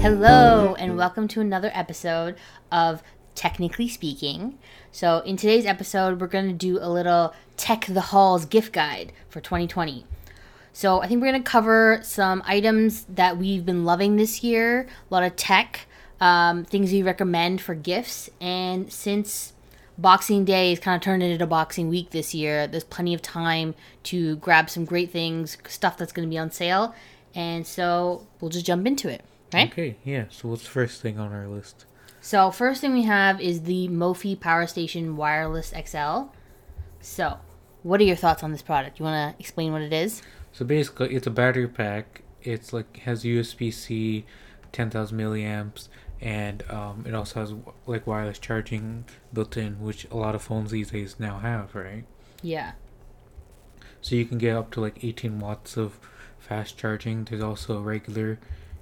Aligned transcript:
Hello, 0.00 0.74
and 0.76 0.96
welcome 0.96 1.28
to 1.28 1.40
another 1.40 1.70
episode 1.74 2.36
of 2.70 3.02
Technically 3.34 3.88
Speaking. 3.88 4.58
So, 4.92 5.18
in 5.20 5.36
today's 5.36 5.66
episode, 5.66 6.20
we're 6.20 6.26
going 6.26 6.46
to 6.46 6.52
do 6.52 6.78
a 6.80 6.88
little 6.88 7.34
Tech 7.56 7.86
the 7.86 8.00
Halls 8.00 8.44
gift 8.44 8.72
guide 8.72 9.12
for 9.28 9.40
2020. 9.40 10.06
So, 10.72 11.02
I 11.02 11.06
think 11.06 11.20
we're 11.20 11.30
going 11.30 11.42
to 11.42 11.50
cover 11.50 12.00
some 12.02 12.42
items 12.46 13.04
that 13.06 13.38
we've 13.38 13.66
been 13.66 13.84
loving 13.84 14.16
this 14.16 14.44
year, 14.44 14.82
a 14.82 15.14
lot 15.14 15.22
of 15.22 15.36
tech, 15.36 15.86
um, 16.20 16.64
things 16.64 16.92
we 16.92 17.02
recommend 17.02 17.60
for 17.60 17.74
gifts, 17.74 18.30
and 18.40 18.92
since 18.92 19.52
Boxing 20.00 20.44
Day 20.46 20.72
is 20.72 20.78
kind 20.78 20.96
of 20.96 21.02
turned 21.02 21.22
into 21.22 21.46
Boxing 21.46 21.88
Week 21.90 22.10
this 22.10 22.34
year, 22.34 22.66
there's 22.66 22.84
plenty 22.84 23.12
of 23.12 23.20
time 23.20 23.74
to 24.04 24.36
grab 24.36 24.70
some 24.70 24.84
great 24.84 25.10
things, 25.10 25.58
stuff 25.68 25.98
that's 25.98 26.12
going 26.12 26.26
to 26.26 26.30
be 26.30 26.38
on 26.38 26.50
sale, 26.50 26.94
and 27.34 27.66
so 27.66 28.26
we'll 28.40 28.50
just 28.50 28.64
jump 28.64 28.86
into 28.86 29.08
it, 29.08 29.22
right? 29.52 29.70
Okay, 29.70 29.96
yeah. 30.04 30.24
So 30.30 30.48
what's 30.48 30.62
the 30.62 30.70
first 30.70 31.02
thing 31.02 31.18
on 31.18 31.32
our 31.32 31.46
list? 31.46 31.84
So 32.22 32.50
first 32.50 32.80
thing 32.80 32.92
we 32.94 33.02
have 33.02 33.40
is 33.40 33.62
the 33.62 33.88
Mophie 33.88 34.40
Power 34.40 34.66
Station 34.66 35.16
Wireless 35.16 35.72
XL. 35.86 36.28
So, 37.00 37.38
what 37.82 38.00
are 38.00 38.04
your 38.04 38.16
thoughts 38.16 38.42
on 38.42 38.52
this 38.52 38.62
product? 38.62 38.98
You 38.98 39.04
want 39.04 39.36
to 39.36 39.40
explain 39.40 39.72
what 39.72 39.82
it 39.82 39.92
is? 39.92 40.22
So 40.52 40.64
basically, 40.64 41.14
it's 41.14 41.26
a 41.26 41.30
battery 41.30 41.68
pack. 41.68 42.22
It's 42.42 42.72
like 42.72 42.98
has 43.00 43.24
USB 43.24 43.72
C, 43.72 44.24
ten 44.72 44.90
thousand 44.90 45.18
milliamps, 45.18 45.88
and 46.20 46.62
um, 46.70 47.04
it 47.06 47.14
also 47.14 47.40
has 47.40 47.54
like 47.86 48.06
wireless 48.06 48.38
charging 48.38 49.04
built 49.32 49.56
in, 49.56 49.80
which 49.80 50.06
a 50.10 50.16
lot 50.16 50.34
of 50.34 50.42
phones 50.42 50.70
these 50.70 50.90
days 50.90 51.16
now 51.18 51.38
have, 51.38 51.74
right? 51.74 52.04
Yeah. 52.42 52.72
So 54.00 54.14
you 54.14 54.24
can 54.24 54.38
get 54.38 54.56
up 54.56 54.70
to 54.72 54.80
like 54.80 55.02
eighteen 55.04 55.40
watts 55.40 55.76
of 55.76 55.98
fast 56.38 56.76
charging. 56.76 57.24
There's 57.24 57.42
also 57.42 57.78
a 57.78 57.82
regular 57.82 58.38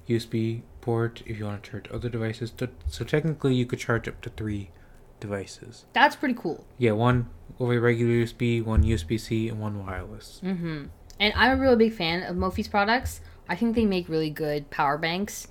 USB 0.07 0.61
port 0.81 1.21
if 1.25 1.37
you 1.37 1.45
want 1.45 1.63
to 1.63 1.71
charge 1.71 1.85
other 1.91 2.09
devices. 2.09 2.53
So 2.87 3.05
technically, 3.05 3.55
you 3.55 3.65
could 3.65 3.79
charge 3.79 4.07
up 4.07 4.21
to 4.21 4.29
three 4.29 4.71
devices. 5.19 5.85
That's 5.93 6.15
pretty 6.15 6.35
cool. 6.35 6.65
Yeah, 6.77 6.91
one 6.91 7.29
over 7.59 7.79
regular 7.79 8.13
USB, 8.25 8.63
one 8.63 8.83
USB 8.83 9.19
C, 9.19 9.49
and 9.49 9.59
one 9.59 9.85
wireless. 9.85 10.41
Mm-hmm. 10.43 10.85
And 11.19 11.33
I'm 11.35 11.57
a 11.57 11.61
really 11.61 11.75
big 11.75 11.93
fan 11.93 12.23
of 12.23 12.37
Mophie's 12.37 12.67
products. 12.67 13.21
I 13.47 13.55
think 13.55 13.75
they 13.75 13.85
make 13.85 14.07
really 14.07 14.29
good 14.29 14.69
power 14.69 14.97
banks, 14.97 15.47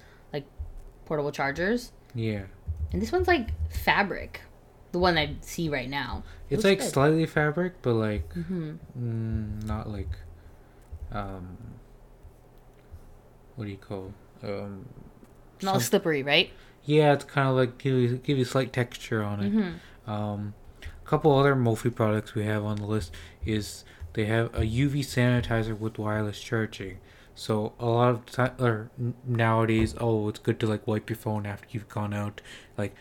portable 1.09 1.33
chargers. 1.33 1.91
Yeah. 2.14 2.42
And 2.92 3.03
this 3.03 3.11
one's 3.11 3.27
like 3.27 3.48
fabric, 3.73 4.42
the 4.92 4.98
one 4.98 5.19
I 5.19 5.37
see 5.41 5.69
right 5.69 5.89
now. 5.89 6.23
It's 6.50 6.65
like 6.65 6.78
good. 6.81 6.91
slightly 6.92 7.27
fabric, 7.27 7.81
but 7.83 7.95
like 7.95 8.28
Mm-hmm. 8.34 8.70
mm, 8.98 9.65
not 9.65 9.89
like 9.91 10.09
um 11.11 11.56
what 13.56 13.65
do 13.65 13.70
you 13.70 13.77
call 13.78 14.12
um 14.42 14.87
Not 15.62 15.75
some- 15.75 15.81
slippery, 15.83 16.23
right? 16.23 16.50
yeah 16.84 17.12
it's 17.12 17.25
kind 17.25 17.48
of 17.48 17.55
like 17.56 17.77
give 17.78 17.93
you 17.95 18.17
give 18.19 18.39
you 18.39 18.45
slight 18.45 18.72
texture 18.72 19.22
on 19.22 19.41
it 19.43 19.53
Mm-hmm. 19.53 20.11
um 20.11 20.55
a 20.83 21.09
couple 21.09 21.37
other 21.37 21.55
Mophie 21.56 21.95
products 21.95 22.34
we 22.34 22.45
have 22.45 22.65
on 22.65 22.77
the 22.77 22.87
list 22.87 23.12
is 23.45 23.84
they 24.15 24.25
have 24.27 24.47
a 24.55 24.61
UV 24.61 25.00
sanitizer 25.00 25.77
with 25.78 25.98
wireless 25.98 26.41
charging 26.41 26.98
so 27.39 27.72
a 27.78 27.86
lot 27.86 28.08
of 28.11 28.27
time 28.27 28.53
or 28.58 28.91
nowadays 29.25 29.94
oh 29.98 30.28
it's 30.28 30.39
good 30.41 30.58
to 30.58 30.67
like 30.67 30.86
wipe 30.86 31.08
your 31.08 31.17
phone 31.17 31.47
after 31.47 31.69
you've 31.70 31.89
gone 31.89 32.12
out 32.12 32.41
like 32.77 32.94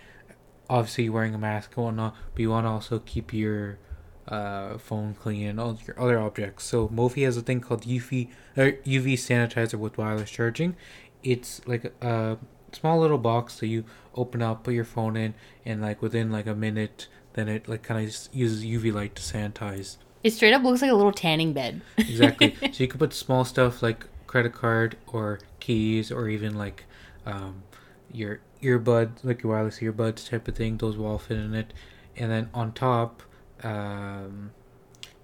obviously 0.70 1.06
you're 1.06 1.14
wearing 1.14 1.34
a 1.34 1.38
mask 1.38 1.76
and 1.76 1.86
whatnot 1.86 2.16
but 2.34 2.42
you 2.42 2.50
want 2.50 2.66
to 2.66 2.70
also 2.70 3.00
keep 3.00 3.34
your 3.34 3.80
uh, 4.28 4.78
phone 4.78 5.14
clean 5.14 5.48
and 5.48 5.60
all 5.60 5.78
your 5.86 6.00
other 6.00 6.20
objects. 6.20 6.66
So 6.66 6.88
Mophie 6.90 7.24
has 7.24 7.38
a 7.38 7.42
thing 7.42 7.62
called 7.62 7.84
UV 7.84 8.30
or 8.56 8.74
UV 8.74 9.14
sanitizer 9.14 9.76
with 9.76 9.98
wireless 9.98 10.30
charging. 10.30 10.76
It's 11.24 11.66
like 11.68 11.94
a 12.02 12.38
small 12.72 13.00
little 13.00 13.18
box 13.18 13.60
that 13.60 13.68
you 13.68 13.86
open 14.16 14.42
up, 14.42 14.64
put 14.64 14.74
your 14.74 14.84
phone 14.84 15.16
in, 15.16 15.34
and 15.66 15.82
like 15.82 16.02
within 16.02 16.32
like 16.32 16.48
a 16.48 16.56
minute, 16.56 17.08
then 17.34 17.48
it 17.48 17.68
like 17.68 17.84
kind 17.84 18.06
of 18.06 18.16
uses 18.34 18.64
UV 18.64 18.94
light 18.94 19.16
to 19.16 19.22
sanitize. 19.22 19.98
It 20.24 20.32
straight 20.32 20.54
up 20.54 20.64
looks 20.64 20.82
like 20.82 20.92
a 20.92 20.96
little 20.96 21.14
tanning 21.14 21.54
bed. 21.54 21.82
Exactly. 21.98 22.56
so 22.72 22.84
you 22.84 22.88
could 22.88 23.00
put 23.00 23.14
small 23.14 23.46
stuff 23.46 23.82
like 23.82 24.06
credit 24.28 24.54
card 24.54 24.98
or 25.08 25.40
keys 25.60 26.12
or 26.12 26.28
even 26.30 26.58
like 26.58 26.86
um, 27.26 27.64
your 28.12 28.40
earbuds, 28.62 29.24
like 29.24 29.42
your 29.44 29.54
wireless 29.54 29.80
earbuds 29.80 30.30
type 30.30 30.48
of 30.48 30.56
thing. 30.56 30.78
Those 30.78 30.98
will 30.98 31.08
all 31.08 31.18
fit 31.18 31.38
in 31.38 31.54
it. 31.54 31.74
And 32.16 32.32
then 32.32 32.50
on 32.54 32.72
top 32.74 33.24
um, 33.64 34.52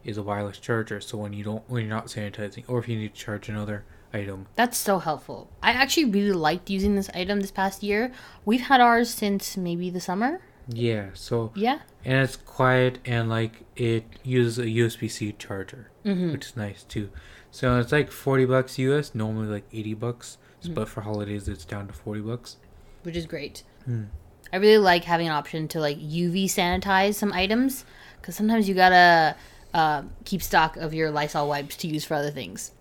is 0.04 0.18
a 0.18 0.24
wireless 0.24 0.58
charger. 0.60 1.02
So 1.02 1.18
when 1.18 1.34
you 1.34 1.44
don't, 1.44 1.64
when 1.70 1.82
you're 1.86 1.96
not 1.96 2.08
sanitizing, 2.08 2.64
or 2.68 2.80
if 2.80 2.88
you 2.88 2.98
need 2.98 3.14
to 3.14 3.20
charge 3.20 3.50
another 3.50 3.84
item, 4.14 4.46
That's 4.56 4.78
so 4.78 5.00
helpful. 5.00 5.50
I 5.62 5.72
actually 5.72 6.06
really 6.06 6.34
liked 6.34 6.70
using 6.70 6.96
this 6.96 7.10
item 7.16 7.40
this 7.42 7.52
past 7.52 7.82
year. 7.84 8.12
We've 8.46 8.62
had 8.62 8.80
ours 8.82 9.10
since 9.10 9.58
maybe 9.58 9.90
the 9.90 10.00
summer. 10.02 10.42
yeah. 10.68 11.08
So 11.14 11.52
Yeah. 11.56 11.80
and 12.06 12.22
it's 12.24 12.36
quiet 12.36 13.00
and 13.06 13.28
like 13.30 13.64
it 13.76 14.06
uses 14.24 14.60
a 14.60 14.66
USB 14.68 15.10
C 15.10 15.32
charger, 15.34 15.90
Mm-hmm. 16.06 16.32
which 16.34 16.46
is 16.48 16.56
nice 16.58 16.84
too. 16.84 17.10
So 17.54 17.78
it's 17.80 17.92
like 17.92 18.10
forty 18.12 18.46
bucks 18.46 18.80
US. 18.80 19.14
Normally 19.14 19.46
like 19.48 19.64
eighty 19.72 19.94
bucks, 19.94 20.40
Mm. 20.64 20.74
but 20.74 20.90
for 20.90 21.02
holidays 21.02 21.48
it's 21.48 21.66
down 21.66 21.86
to 21.88 21.94
forty 21.94 22.20
bucks. 22.22 22.58
Which 23.04 23.16
is 23.16 23.28
great. 23.28 23.62
Hmm. 23.86 24.06
I 24.52 24.58
really 24.58 24.80
like 24.80 25.04
having 25.04 25.28
an 25.28 25.34
option 25.34 25.68
to 25.70 25.80
like 25.80 25.98
UV 26.00 26.46
sanitize 26.46 27.14
some 27.14 27.32
items 27.32 27.86
because 28.20 28.36
sometimes 28.36 28.68
you 28.68 28.74
gotta 28.74 29.36
uh, 29.74 30.02
keep 30.26 30.42
stock 30.42 30.78
of 30.78 30.94
your 30.96 31.12
Lysol 31.12 31.48
wipes 31.48 31.76
to 31.78 31.88
use 31.88 32.04
for 32.04 32.16
other 32.16 32.32
things. 32.32 32.72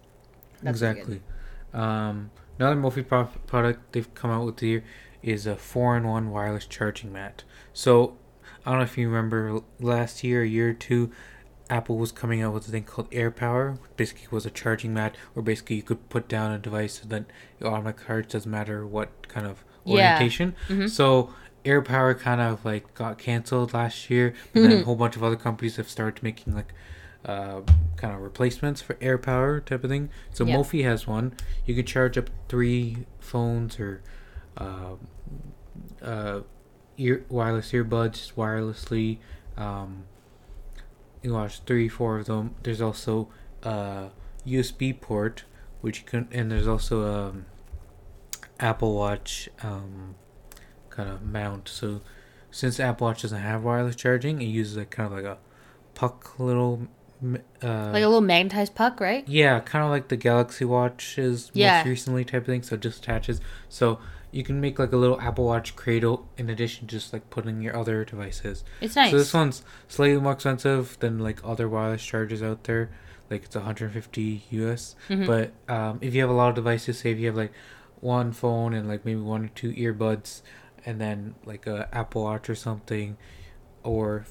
That's 0.62 0.80
exactly. 0.80 1.20
Um, 1.74 2.30
another 2.58 2.76
Mophie 2.76 3.06
pro- 3.06 3.24
product 3.46 3.92
they've 3.92 4.12
come 4.14 4.30
out 4.30 4.46
with 4.46 4.60
here 4.60 4.84
is 5.22 5.46
a 5.46 5.56
four-in-one 5.56 6.30
wireless 6.30 6.66
charging 6.66 7.12
mat. 7.12 7.44
So 7.74 8.16
I 8.64 8.70
don't 8.70 8.78
know 8.78 8.84
if 8.84 8.96
you 8.96 9.08
remember 9.08 9.60
last 9.80 10.22
year, 10.24 10.42
a 10.42 10.46
year 10.46 10.70
or 10.70 10.74
two, 10.74 11.10
Apple 11.72 11.96
was 11.96 12.12
coming 12.12 12.42
out 12.42 12.52
with 12.52 12.68
a 12.68 12.70
thing 12.70 12.84
called 12.84 13.10
AirPower, 13.12 13.80
which 13.80 13.96
basically 13.96 14.26
was 14.30 14.44
a 14.44 14.50
charging 14.50 14.92
mat 14.92 15.16
where 15.32 15.42
basically 15.42 15.76
you 15.76 15.82
could 15.82 16.08
put 16.10 16.28
down 16.28 16.52
a 16.52 16.58
device 16.58 17.00
and 17.02 17.10
then 17.10 17.24
it 17.58 17.64
automatically 17.64 18.04
charge 18.06 18.28
doesn't 18.28 18.50
matter 18.50 18.86
what 18.86 19.26
kind 19.28 19.46
of 19.46 19.64
Yeah. 19.84 19.92
orientation. 20.12 20.54
Mhm. 20.68 20.90
So 20.90 21.32
AirPower 21.64 22.18
kind 22.18 22.40
of 22.42 22.62
like 22.64 22.92
got 22.94 23.16
canceled 23.16 23.72
last 23.72 24.10
year, 24.10 24.34
but 24.52 24.60
then 24.62 24.72
a 24.80 24.84
whole 24.84 24.96
bunch 24.96 25.16
of 25.16 25.22
other 25.24 25.36
companies 25.36 25.76
have 25.76 25.88
started 25.88 26.22
making 26.22 26.54
like 26.54 26.74
uh, 27.24 27.60
kind 27.96 28.12
of 28.14 28.20
replacements 28.20 28.82
for 28.82 28.94
AirPower 28.94 29.64
type 29.64 29.82
of 29.84 29.88
thing. 29.90 30.10
So 30.32 30.44
Yeah. 30.44 30.56
Mophie 30.56 30.82
has 30.84 31.06
one. 31.06 31.32
You 31.64 31.74
can 31.74 31.86
charge 31.86 32.18
up 32.18 32.28
three 32.48 33.06
phones 33.20 33.78
or 33.80 34.02
uh, 34.58 34.96
uh, 36.02 36.40
ear 36.98 37.24
wireless 37.30 37.72
earbuds 37.72 38.34
wirelessly. 38.34 39.18
Um, 39.56 40.04
you 41.22 41.32
watch 41.32 41.60
three, 41.60 41.88
four 41.88 42.18
of 42.18 42.26
them. 42.26 42.54
There's 42.62 42.80
also 42.80 43.28
a 43.62 44.08
USB 44.46 44.98
port, 45.00 45.44
which 45.80 46.00
you 46.00 46.04
can, 46.06 46.28
and 46.32 46.50
there's 46.50 46.66
also 46.68 47.02
a 47.02 47.28
um, 47.28 47.46
Apple 48.60 48.94
Watch 48.94 49.48
um, 49.62 50.14
kind 50.90 51.08
of 51.08 51.22
mount. 51.22 51.68
So 51.68 52.00
since 52.50 52.78
Apple 52.80 53.06
Watch 53.06 53.22
doesn't 53.22 53.40
have 53.40 53.62
wireless 53.62 53.96
charging, 53.96 54.40
it 54.42 54.46
uses 54.46 54.76
like 54.76 54.90
kind 54.90 55.06
of 55.06 55.12
like 55.12 55.24
a 55.24 55.38
puck 55.94 56.38
little. 56.38 56.88
Uh, 57.24 57.90
Like 57.92 58.02
a 58.02 58.08
little 58.08 58.20
magnetized 58.20 58.74
puck, 58.74 58.98
right? 59.00 59.26
yeah, 59.28 59.60
kind 59.60 59.84
of 59.84 59.90
like 59.92 60.08
the 60.08 60.16
Galaxy 60.16 60.64
Watches 60.64 61.52
Yeah. 61.54 61.78
most 61.78 61.86
recently 61.86 62.24
type 62.24 62.42
of 62.42 62.46
thing. 62.46 62.62
So 62.64 62.74
it 62.74 62.80
just 62.80 62.98
attaches. 62.98 63.40
So 63.68 64.00
you 64.32 64.42
can 64.42 64.60
make 64.60 64.78
like 64.78 64.92
a 64.92 64.96
little 64.96 65.20
Apple 65.20 65.44
Watch 65.44 65.76
cradle 65.76 66.26
in 66.36 66.50
addition 66.50 66.86
to 66.88 66.96
just 66.96 67.12
like 67.12 67.28
putting 67.30 67.60
your 67.60 67.76
other 67.76 68.04
devices. 68.04 68.64
It's 68.80 68.96
nice. 68.96 69.10
So 69.12 69.18
this 69.18 69.32
one's 69.34 69.62
slightly 69.88 70.20
more 70.20 70.32
expensive 70.32 70.96
than 71.00 71.18
like 71.18 71.38
other 71.44 71.68
wireless 71.68 72.02
chargers 72.04 72.42
out 72.42 72.64
there. 72.64 72.90
Like 73.30 73.44
it's 73.44 73.54
150 73.54 74.44
US. 74.50 74.96
Mhm. 75.08 75.26
But 75.26 75.52
um, 75.72 75.98
if 76.00 76.14
you 76.14 76.22
have 76.22 76.30
a 76.30 76.34
lot 76.34 76.48
of 76.48 76.54
devices, 76.54 76.98
say 76.98 77.12
if 77.12 77.18
you 77.18 77.26
have 77.26 77.36
like 77.36 77.52
one 78.00 78.32
phone 78.32 78.72
and 78.74 78.88
like 78.88 79.04
maybe 79.04 79.20
one 79.20 79.44
or 79.44 79.48
two 79.48 79.72
earbuds, 79.74 80.42
and 80.84 81.00
then 81.00 81.34
like 81.44 81.66
a 81.66 81.88
Apple 81.92 82.24
Watch 82.24 82.48
or 82.50 82.54
something, 82.54 83.16
or 83.82 84.24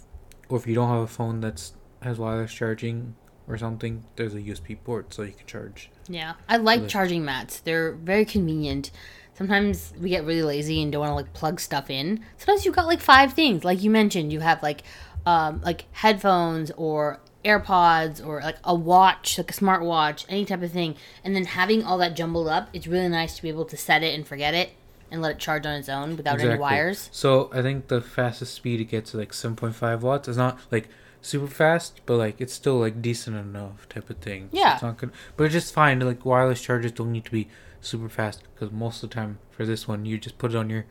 or 0.49 0.57
if 0.57 0.67
you 0.67 0.75
don't 0.75 0.89
have 0.89 1.01
a 1.03 1.07
phone 1.07 1.41
that's 1.41 1.73
has 2.01 2.17
wireless 2.17 2.51
charging 2.53 3.15
or 3.47 3.57
something, 3.57 4.03
there's 4.15 4.33
a 4.33 4.41
USB 4.41 4.75
port 4.83 5.13
so 5.13 5.21
you 5.23 5.33
can 5.33 5.45
charge. 5.45 5.89
Yeah, 6.07 6.33
I 6.49 6.57
like 6.57 6.87
charging 6.87 7.23
mats. 7.23 7.59
They're 7.59 7.93
very 7.93 8.25
convenient. 8.25 8.91
Sometimes 9.33 9.93
we 9.99 10.09
get 10.09 10.25
really 10.25 10.43
lazy 10.43 10.81
and 10.81 10.91
don't 10.91 11.01
want 11.01 11.11
to 11.11 11.15
like 11.15 11.33
plug 11.33 11.59
stuff 11.59 11.89
in. 11.89 12.23
Sometimes 12.37 12.65
you've 12.65 12.75
got 12.75 12.85
like 12.87 12.99
five 12.99 13.33
things, 13.33 13.63
like 13.63 13.81
you 13.81 13.89
mentioned. 13.89 14.31
You 14.31 14.41
have 14.41 14.61
like, 14.61 14.83
um, 15.25 15.61
like 15.63 15.85
headphones 15.93 16.69
or 16.71 17.19
AirPods 17.45 18.25
or 18.25 18.41
like 18.41 18.57
a 18.63 18.75
watch, 18.75 19.37
like 19.37 19.49
a 19.49 19.53
smart 19.53 19.83
watch, 19.83 20.25
any 20.29 20.45
type 20.45 20.61
of 20.61 20.71
thing. 20.71 20.95
And 21.23 21.35
then 21.35 21.45
having 21.45 21.83
all 21.83 21.97
that 21.99 22.15
jumbled 22.15 22.47
up, 22.47 22.69
it's 22.73 22.87
really 22.87 23.09
nice 23.09 23.35
to 23.37 23.41
be 23.41 23.49
able 23.49 23.65
to 23.65 23.77
set 23.77 24.03
it 24.03 24.13
and 24.13 24.27
forget 24.27 24.53
it 24.53 24.71
and 25.09 25.21
let 25.21 25.31
it 25.31 25.39
charge 25.39 25.65
on 25.65 25.73
its 25.73 25.89
own 25.89 26.15
without 26.17 26.39
any 26.39 26.57
wires. 26.57 27.09
So 27.11 27.49
I 27.53 27.61
think 27.61 27.87
the 27.87 27.99
fastest 28.01 28.53
speed 28.53 28.79
it 28.79 28.85
gets 28.85 29.09
is 29.09 29.15
like 29.15 29.31
7.5 29.31 30.01
watts. 30.01 30.27
It's 30.27 30.37
not 30.37 30.59
like 30.71 30.87
super 31.21 31.47
fast, 31.47 32.01
but 32.05 32.17
like 32.17 32.39
it's 32.39 32.53
still 32.53 32.77
like 32.77 33.01
decent 33.01 33.35
enough 33.37 33.89
type 33.89 34.09
of 34.09 34.17
thing. 34.17 34.49
So 34.51 34.57
Yeah. 34.59 34.73
it's 34.75 34.83
not 34.83 34.97
good, 34.97 35.11
but 35.35 35.45
it's 35.45 35.53
just 35.53 35.73
fine. 35.73 35.99
Like 35.99 36.25
wireless 36.25 36.61
chargers 36.61 36.91
don't 36.91 37.11
need 37.11 37.25
to 37.25 37.31
be 37.31 37.47
super 37.81 38.09
fast 38.09 38.43
because 38.53 38.71
most 38.71 39.03
of 39.03 39.09
the 39.09 39.15
time 39.15 39.39
for 39.49 39.65
this 39.65 39.87
one, 39.87 40.05
you 40.05 40.17
just 40.17 40.37
put 40.37 40.51
it 40.51 40.57
on 40.57 40.69
your 40.69 40.85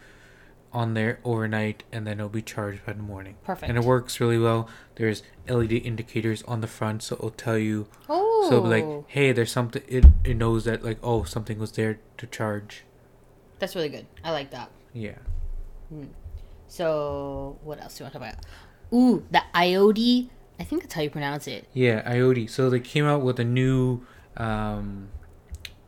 on 0.72 0.94
there 0.94 1.18
overnight 1.24 1.82
and 1.90 2.06
then 2.06 2.18
it'll 2.20 2.28
be 2.28 2.42
charged 2.42 2.84
by 2.86 2.92
the 2.92 3.02
morning. 3.02 3.36
Perfect. 3.42 3.68
And 3.68 3.76
it 3.76 3.84
works 3.84 4.20
really 4.20 4.38
well. 4.38 4.68
There's 4.96 5.22
LED 5.48 5.72
indicators 5.72 6.42
on 6.44 6.60
the 6.60 6.66
front, 6.66 7.02
so 7.02 7.16
it'll 7.16 7.30
tell 7.30 7.58
you. 7.58 7.88
Oh. 8.08 8.46
So 8.48 8.60
like, 8.60 8.84
hey, 9.08 9.32
there's 9.32 9.50
something. 9.50 9.82
It 9.88 10.04
it 10.24 10.36
knows 10.36 10.64
that 10.64 10.84
like, 10.84 10.98
oh, 11.02 11.24
something 11.24 11.58
was 11.58 11.72
there 11.72 11.98
to 12.18 12.26
charge. 12.26 12.84
That's 13.58 13.74
really 13.74 13.88
good. 13.88 14.06
I 14.24 14.30
like 14.32 14.50
that. 14.50 14.70
Yeah. 14.92 15.18
So 16.68 17.58
what 17.62 17.80
else 17.80 17.98
do 17.98 18.04
you 18.04 18.04
want 18.06 18.14
to 18.14 18.18
talk 18.18 18.28
about? 18.32 18.44
Ooh, 18.92 19.24
the 19.30 19.42
iOttie. 19.54 20.30
I 20.58 20.64
think 20.64 20.82
that's 20.82 20.94
how 20.94 21.02
you 21.02 21.10
pronounce 21.10 21.46
it. 21.46 21.66
Yeah, 21.72 22.08
iOttie. 22.10 22.48
So 22.48 22.70
they 22.70 22.80
came 22.80 23.06
out 23.06 23.22
with 23.22 23.40
a 23.40 23.44
new 23.44 24.02
um, 24.36 25.08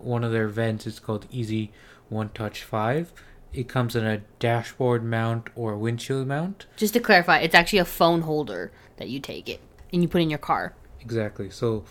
one 0.03 0.25
of 0.25 0.33
their 0.33 0.49
vents. 0.49 0.87
It's 0.87 0.99
called 0.99 1.27
Easy 1.31 1.73
One 2.09 2.31
Touch 2.31 2.63
Five. 2.63 3.13
It 3.53 3.69
comes 3.69 3.95
in 3.95 4.07
a 4.07 4.23
dashboard 4.39 5.05
mount 5.05 5.51
or 5.55 5.77
windshield 5.77 6.27
mount. 6.27 6.67
Just 6.77 6.95
to 6.95 7.01
clarify, 7.01 7.41
it's 7.41 7.55
actually 7.55 7.81
a 7.81 7.85
phone 7.85 8.23
holder 8.23 8.73
that 8.97 9.09
you 9.09 9.21
take 9.21 9.49
it 9.49 9.61
and 9.93 10.03
you 10.03 10.09
put 10.09 10.23
in 10.23 10.31
your 10.31 10.39
car. 10.39 10.75
Exactly. 11.01 11.51
So, 11.51 11.85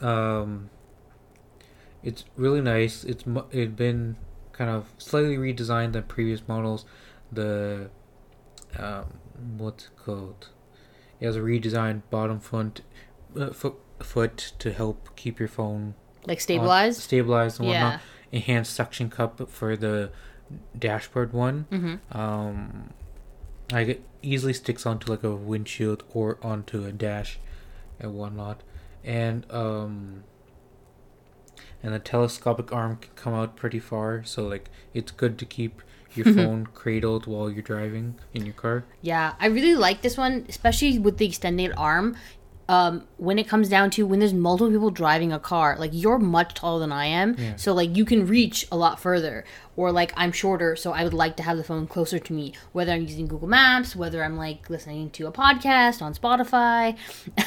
um, 0.00 0.70
it's 2.02 2.24
really 2.36 2.62
nice. 2.62 3.04
It's 3.04 3.24
it 3.50 3.76
been 3.76 4.16
kind 4.52 4.70
of 4.70 4.86
slightly 4.98 5.36
redesigned 5.36 5.92
than 5.92 6.04
previous 6.04 6.46
models. 6.48 6.84
The 7.30 7.90
um, 8.78 9.18
what's 9.58 9.84
it 9.84 9.96
called? 9.96 10.48
It 11.18 11.26
has 11.26 11.36
a 11.36 11.40
redesigned 11.40 12.02
bottom 12.10 12.40
front 12.40 12.80
uh, 13.38 13.50
foot 13.50 13.74
foot 14.00 14.52
to 14.58 14.72
help 14.72 15.14
keep 15.16 15.38
your 15.38 15.48
phone 15.48 15.94
Like 16.26 16.38
on- 16.38 16.40
stabilized. 16.40 17.00
stabilized 17.00 17.60
and 17.60 17.68
Yeah. 17.68 17.84
whatnot. 17.84 18.00
Enhanced 18.32 18.74
suction 18.74 19.10
cup 19.10 19.48
for 19.50 19.76
the 19.76 20.10
dashboard 20.78 21.32
one. 21.32 21.66
Mm-hmm. 21.72 22.18
Um, 22.18 22.90
like 23.72 23.88
it 23.88 24.02
easily 24.22 24.52
sticks 24.52 24.84
onto 24.86 25.10
like 25.10 25.22
a 25.24 25.34
windshield 25.34 26.02
or 26.12 26.38
onto 26.42 26.84
a 26.84 26.92
dash 26.92 27.38
and 27.98 28.14
whatnot, 28.14 28.62
and 29.04 29.46
um, 29.50 30.24
and 31.82 31.94
the 31.94 31.98
telescopic 31.98 32.72
arm 32.72 32.96
can 32.96 33.10
come 33.16 33.34
out 33.34 33.56
pretty 33.56 33.78
far, 33.78 34.22
so 34.24 34.46
like 34.46 34.70
it's 34.94 35.12
good 35.12 35.38
to 35.38 35.44
keep 35.44 35.82
your 36.14 36.26
phone 36.34 36.66
cradled 36.74 37.26
while 37.26 37.50
you're 37.50 37.62
driving 37.62 38.16
in 38.34 38.44
your 38.44 38.54
car. 38.54 38.84
Yeah, 39.02 39.34
I 39.40 39.46
really 39.46 39.74
like 39.76 40.02
this 40.02 40.16
one, 40.16 40.44
especially 40.48 40.98
with 40.98 41.18
the 41.18 41.26
extended 41.26 41.72
arm. 41.76 42.16
Um, 42.74 42.92
when 43.16 43.36
it 43.40 43.48
comes 43.48 43.68
down 43.68 43.90
to 43.90 44.06
when 44.06 44.20
there's 44.20 44.32
multiple 44.32 44.70
people 44.70 44.90
driving 44.90 45.32
a 45.32 45.40
car, 45.40 45.74
like 45.76 45.90
you're 45.92 46.20
much 46.20 46.54
taller 46.54 46.78
than 46.78 46.92
I 46.92 47.06
am, 47.06 47.34
Yeah. 47.36 47.56
so 47.56 47.72
like 47.74 47.96
you 47.96 48.04
can 48.04 48.26
reach 48.28 48.58
a 48.70 48.76
lot 48.76 49.00
further. 49.00 49.44
Or 49.76 49.90
like 49.90 50.12
I'm 50.16 50.30
shorter, 50.30 50.76
so 50.76 50.92
I 50.92 51.02
would 51.04 51.14
like 51.14 51.36
to 51.38 51.42
have 51.42 51.56
the 51.56 51.64
phone 51.64 51.86
closer 51.88 52.18
to 52.20 52.32
me, 52.32 52.52
whether 52.72 52.92
I'm 52.92 53.02
using 53.02 53.26
Google 53.26 53.48
Maps, 53.48 53.96
whether 53.96 54.22
I'm 54.22 54.36
like 54.36 54.70
listening 54.70 55.10
to 55.16 55.26
a 55.26 55.32
podcast 55.32 56.00
on 56.00 56.14
Spotify, 56.14 56.96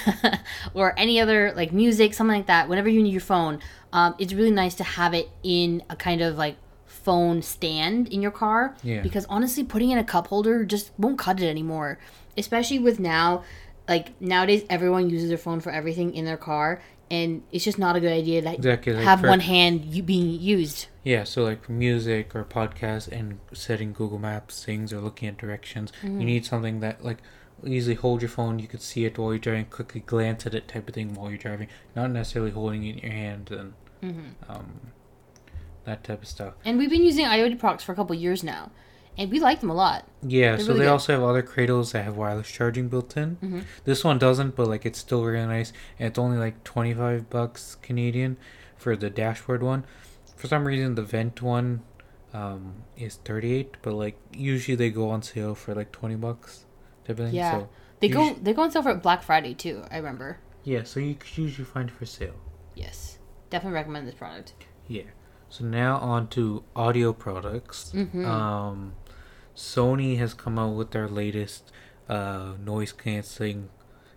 or 0.73 0.93
any 0.99 1.19
other 1.21 1.53
like 1.55 1.71
music, 1.71 2.13
something 2.13 2.37
like 2.37 2.47
that. 2.47 2.67
Whenever 2.67 2.89
you 2.89 3.01
need 3.01 3.11
your 3.11 3.21
phone, 3.21 3.59
um, 3.93 4.15
it's 4.19 4.33
really 4.33 4.51
nice 4.51 4.75
to 4.75 4.83
have 4.83 5.13
it 5.13 5.29
in 5.43 5.83
a 5.89 5.95
kind 5.95 6.21
of 6.21 6.37
like 6.37 6.57
phone 6.85 7.41
stand 7.41 8.07
in 8.09 8.21
your 8.21 8.31
car 8.31 8.75
Yeah. 8.83 9.01
because 9.01 9.25
honestly 9.29 9.63
putting 9.63 9.89
in 9.91 9.97
a 9.97 10.03
cup 10.03 10.27
holder 10.27 10.63
just 10.63 10.91
won't 10.97 11.17
cut 11.19 11.41
it 11.41 11.47
anymore 11.49 11.99
especially 12.37 12.79
with 12.79 12.97
now 12.99 13.43
like 13.87 14.19
nowadays 14.21 14.63
everyone 14.69 15.09
uses 15.09 15.29
their 15.29 15.37
phone 15.37 15.59
for 15.59 15.71
everything 15.71 16.13
in 16.15 16.25
their 16.25 16.37
car 16.37 16.81
and 17.11 17.43
it's 17.51 17.63
just 17.65 17.77
not 17.77 17.95
a 17.95 17.99
good 17.99 18.11
idea 18.13 18.41
to 18.41 18.53
Exactly, 18.53 18.93
like 18.93 19.03
have 19.03 19.19
for- 19.21 19.27
one 19.29 19.41
hand 19.41 19.85
you 19.85 20.01
being 20.01 20.29
used 20.39 20.87
Yeah, 21.03 21.23
so 21.25 21.43
like 21.43 21.69
music 21.69 22.33
or 22.35 22.43
podcast 22.45 23.09
and 23.11 23.39
setting 23.53 23.91
Google 23.93 24.19
Maps 24.19 24.63
things 24.63 24.93
or 24.93 24.99
looking 25.01 25.27
at 25.27 25.37
directions, 25.37 25.91
Mm-hmm. 26.01 26.19
you 26.21 26.25
need 26.25 26.45
something 26.45 26.79
that 26.79 27.03
like 27.03 27.17
easily 27.65 27.95
hold 27.95 28.21
your 28.21 28.29
phone. 28.29 28.59
You 28.59 28.67
could 28.67 28.81
see 28.81 29.05
it 29.05 29.17
while 29.17 29.31
you're 29.31 29.39
driving, 29.39 29.65
quickly 29.65 30.01
glance 30.01 30.45
at 30.45 30.53
it, 30.55 30.67
type 30.67 30.87
of 30.87 30.95
thing 30.95 31.13
while 31.13 31.29
you're 31.29 31.37
driving, 31.37 31.67
not 31.95 32.09
necessarily 32.11 32.51
holding 32.51 32.83
it 32.85 32.95
in 32.95 32.97
your 32.99 33.11
hand 33.11 33.51
and 33.51 33.73
Mm-hmm. 34.01 34.51
um, 34.51 34.91
that 35.85 36.03
type 36.03 36.21
of 36.21 36.27
stuff. 36.27 36.53
and 36.65 36.77
we've 36.77 36.89
been 36.89 37.03
using 37.03 37.25
iOttie 37.25 37.59
products 37.59 37.83
for 37.83 37.91
a 37.91 37.95
couple 37.95 38.15
years 38.15 38.43
now 38.43 38.71
and 39.17 39.29
we 39.31 39.39
like 39.39 39.59
them 39.59 39.69
a 39.69 39.73
lot 39.73 40.07
Yeah, 40.21 40.55
They're 40.55 40.59
so 40.59 40.67
really 40.69 40.79
they 40.79 40.85
good. 40.85 40.91
also 40.91 41.13
have 41.13 41.23
other 41.23 41.41
cradles 41.43 41.91
that 41.91 42.03
have 42.05 42.15
wireless 42.17 42.49
charging 42.49 42.87
built 42.89 43.15
in. 43.17 43.35
Mm-hmm. 43.37 43.59
This 43.85 44.03
one 44.03 44.17
doesn't, 44.19 44.55
but 44.55 44.67
like 44.67 44.85
it's 44.85 44.99
still 44.99 45.23
really 45.23 45.45
nice, 45.45 45.71
and 45.99 46.07
it's 46.07 46.19
only 46.19 46.37
like 46.37 46.63
twenty 46.63 46.93
five 46.93 47.29
bucks 47.29 47.75
Canadian 47.81 48.37
for 48.77 48.95
the 48.95 49.09
dashboard 49.09 49.61
one. 49.63 49.85
For 50.35 50.47
some 50.47 50.65
reason, 50.65 50.95
the 50.95 51.03
vent 51.03 51.41
one 51.41 51.81
um, 52.33 52.83
is 52.97 53.15
thirty 53.17 53.53
eight, 53.53 53.77
but 53.81 53.93
like 53.93 54.17
usually 54.33 54.75
they 54.75 54.89
go 54.89 55.09
on 55.09 55.21
sale 55.21 55.55
for 55.55 55.73
like 55.75 55.91
twenty 55.91 56.15
bucks. 56.15 56.65
Yeah. 57.07 57.51
So 57.51 57.69
they 57.99 58.07
go 58.09 58.33
they 58.41 58.53
go 58.53 58.63
on 58.63 58.71
sale 58.71 58.81
for 58.83 58.93
black 58.95 59.23
friday 59.23 59.53
too 59.53 59.83
i 59.91 59.95
remember 59.97 60.37
yeah, 60.63 60.83
so 60.83 60.99
you 60.99 61.15
could 61.15 61.37
usually 61.37 61.65
find 61.65 61.89
it 61.89 61.95
for 61.95 62.05
sale. 62.05 62.35
yes 62.75 63.17
definitely 63.49 63.75
recommend 63.75 64.07
this 64.07 64.15
product 64.15 64.53
Yeah. 64.87 65.03
So 65.49 65.63
now 65.65 65.97
on 65.97 66.27
to 66.29 66.63
audio 66.75 67.13
products. 67.13 67.91
Mhm. 67.95 68.25
Um, 68.25 68.93
Sony 69.55 70.17
has 70.17 70.33
come 70.33 70.57
out 70.57 70.75
with 70.75 70.91
their 70.91 71.07
latest 71.07 71.71
uh, 72.09 72.53
noise 72.63 72.91
canceling 72.91 73.69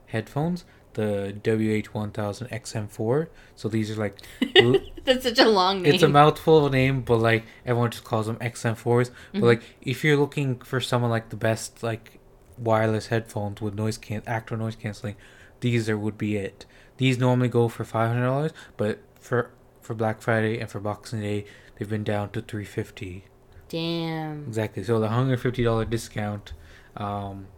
headphones, 0.07 0.65
the 0.95 1.37
WH1000 1.43 2.51
XM4. 2.51 3.29
So 3.55 3.69
these 3.69 3.91
are 3.91 3.97
like, 3.97 4.19
that's 5.05 5.25
such 5.25 5.39
a 5.39 5.49
long 5.49 5.83
name 5.83 5.95
it's 5.95 6.03
a 6.03 6.09
mouthful 6.09 6.59
of 6.59 6.73
a 6.73 6.77
name, 6.77 7.03
but 7.03 7.19
like 7.19 7.45
everyone 7.65 7.91
just 7.91 8.05
calls 8.05 8.27
them 8.27 8.37
XM4s. 8.37 9.11
But 9.33 9.43
like 9.43 9.63
if 9.83 10.05
you're 10.05 10.17
looking 10.17 10.59
for 10.61 10.81
someone 10.81 11.11
like 11.11 11.29
the 11.29 11.37
best 11.37 11.83
like 11.83 12.19
wireless 12.59 13.09
headphones 13.09 13.61
with 13.61 13.75
noise 13.75 13.99
can 13.99 14.23
actual 14.27 14.57
noise 14.57 14.77
canceling, 14.77 15.17
these 15.61 15.89
are 15.89 15.99
would 15.99 16.19
be 16.19 16.37
it. 16.37 16.67
These 16.97 17.19
normally 17.19 17.49
go 17.49 17.69
for 17.69 17.85
five 17.85 18.09
hundred 18.09 18.27
dollars, 18.27 18.53
but 18.77 19.01
for 19.21 19.51
for 19.81 19.95
Black 19.95 20.21
Friday 20.23 20.59
and 20.59 20.71
for 20.71 20.81
Boxing 20.81 21.21
Day, 21.21 21.45
they've 21.77 21.89
been 21.89 22.05
down 22.05 22.31
to 22.31 22.41
three 22.41 22.65
fifty. 22.65 23.25
Damn 23.69 24.45
Exactly. 24.47 24.85
So 24.85 25.01
the 25.01 25.09
hundred 25.09 25.41
fifty 25.41 25.63
dollar 25.65 25.85
discount. 25.85 26.53
Um, 26.97 27.49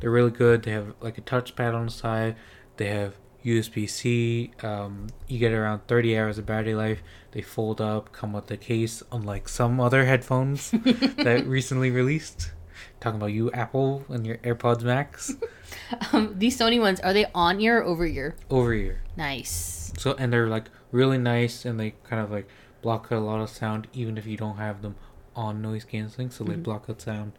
they're 0.00 0.10
really 0.10 0.30
good. 0.30 0.62
They 0.62 0.72
have 0.72 0.94
like 1.00 1.18
a 1.18 1.20
touchpad 1.20 1.74
on 1.74 1.86
the 1.86 1.92
side. 1.92 2.36
They 2.76 2.88
have 2.88 3.14
USB 3.44 3.88
C. 3.88 4.52
Um, 4.62 5.08
you 5.28 5.38
get 5.38 5.52
around 5.52 5.86
thirty 5.86 6.18
hours 6.18 6.38
of 6.38 6.46
battery 6.46 6.74
life. 6.74 7.02
They 7.32 7.42
fold 7.42 7.80
up, 7.80 8.12
come 8.12 8.32
with 8.32 8.50
a 8.50 8.56
case, 8.56 9.02
unlike 9.12 9.48
some 9.48 9.80
other 9.80 10.04
headphones 10.04 10.70
that 10.70 11.44
recently 11.46 11.90
released. 11.90 12.52
Talking 13.00 13.20
about 13.20 13.32
you, 13.32 13.50
Apple, 13.52 14.04
and 14.08 14.26
your 14.26 14.38
AirPods 14.38 14.82
Max 14.82 15.34
um, 16.12 16.34
these 16.38 16.56
sony 16.58 16.80
ones 16.80 17.00
are 17.00 17.12
they 17.12 17.26
on 17.34 17.60
ear 17.60 17.78
or 17.78 17.84
over 17.84 18.06
ear 18.06 18.34
over 18.50 18.72
here. 18.72 19.02
nice 19.16 19.92
So 19.98 20.14
and 20.18 20.32
they're 20.32 20.48
like 20.48 20.70
really 20.90 21.18
nice, 21.18 21.64
and 21.64 21.78
they 21.78 21.94
kind 22.04 22.22
of 22.22 22.30
like 22.30 22.48
block 22.80 23.10
a 23.10 23.16
lot 23.16 23.40
of 23.40 23.48
sound, 23.48 23.86
even 23.92 24.18
if 24.18 24.26
you 24.26 24.36
don't 24.36 24.56
have 24.56 24.82
them 24.82 24.96
on 25.36 25.62
noise 25.62 25.84
canceling. 25.84 26.30
So 26.30 26.44
they 26.44 26.54
Mhm. 26.54 26.62
block 26.62 26.86
out 26.88 27.00
sound. 27.00 27.32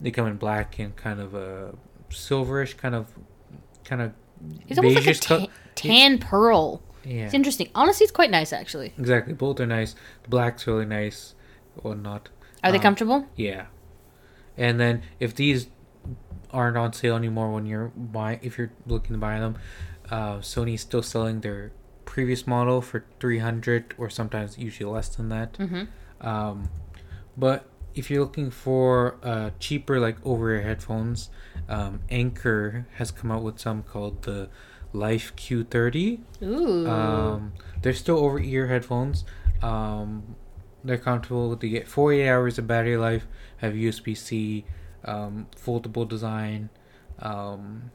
They 0.00 0.10
come 0.10 0.26
in 0.26 0.36
black 0.36 0.78
and 0.78 0.94
kind 0.96 1.20
of 1.20 1.34
a 1.34 1.74
silverish, 2.10 2.76
kind 2.76 2.94
of, 2.94 3.12
kind 3.84 4.02
of 4.02 4.12
it's 4.68 4.78
almost 4.78 4.94
like 4.96 5.06
a 5.06 5.10
beigeish 5.10 5.20
ta- 5.20 5.38
co- 5.46 5.52
tan 5.74 6.18
pearl 6.18 6.80
Yeah, 7.04 7.24
it's 7.24 7.34
interesting 7.34 7.68
honestly 7.74 8.04
it's 8.04 8.12
quite 8.12 8.30
nice 8.30 8.52
actually 8.52 8.92
exactly. 8.98 9.32
Both 9.34 9.58
are 9.60 9.66
nice. 9.66 9.94
The 10.22 10.28
black's 10.28 10.66
really 10.66 10.84
nice, 10.86 11.34
or 11.76 11.94
not. 11.96 12.28
are 12.62 12.70
they 12.70 12.78
Um, 12.78 12.82
comfortable 12.82 13.26
Yeah. 13.36 13.66
And 14.56 14.78
then 14.78 15.02
if 15.20 15.34
these 15.34 15.68
aren't 16.52 16.76
on 16.76 16.92
sale 16.92 17.16
anymore 17.16 17.52
when 17.52 17.66
you're 17.66 17.88
buy 17.96 18.38
if 18.42 18.58
you're 18.58 18.70
looking 18.86 19.14
to 19.14 19.18
buy 19.18 19.38
them, 19.40 19.56
uh, 20.10 20.36
Sony's 20.38 20.80
still 20.82 21.02
selling 21.02 21.40
their 21.40 21.72
previous 22.04 22.46
model 22.46 22.80
for 22.80 23.04
three 23.20 23.38
hundred 23.38 23.94
or 23.98 24.08
sometimes 24.10 24.56
usually 24.58 24.90
less 24.90 25.08
than 25.16 25.28
that. 25.30 25.54
mm-hmm 25.54 25.84
Um, 26.26 26.68
but 27.38 27.64
if 27.94 28.10
you're 28.10 28.20
looking 28.20 28.50
for 28.50 29.18
uh, 29.22 29.50
cheaper 29.58 29.98
like 29.98 30.16
over-ear 30.24 30.62
headphones, 30.62 31.30
um, 31.68 32.00
Anker 32.10 32.86
has 32.96 33.10
come 33.10 33.30
out 33.30 33.42
with 33.42 33.58
some 33.58 33.82
called 33.82 34.22
the 34.22 34.48
Life 34.92 35.34
Q30. 35.36 36.20
ooh 36.42 36.88
Um, 36.88 37.52
they're 37.82 37.92
still 37.94 38.18
over 38.18 38.38
ear 38.38 38.66
headphones. 38.68 39.24
Um, 39.62 40.36
they're 40.84 40.98
comfortable. 40.98 41.54
They 41.56 41.68
get 41.68 41.88
48 41.88 42.28
hours 42.28 42.58
of 42.58 42.66
battery 42.66 42.96
life. 42.96 43.26
Have 43.58 43.72
USB 43.74 44.16
C, 44.16 44.64
um, 45.04 45.46
foldable 45.56 46.08
design, 46.08 46.70
um, 47.18 47.90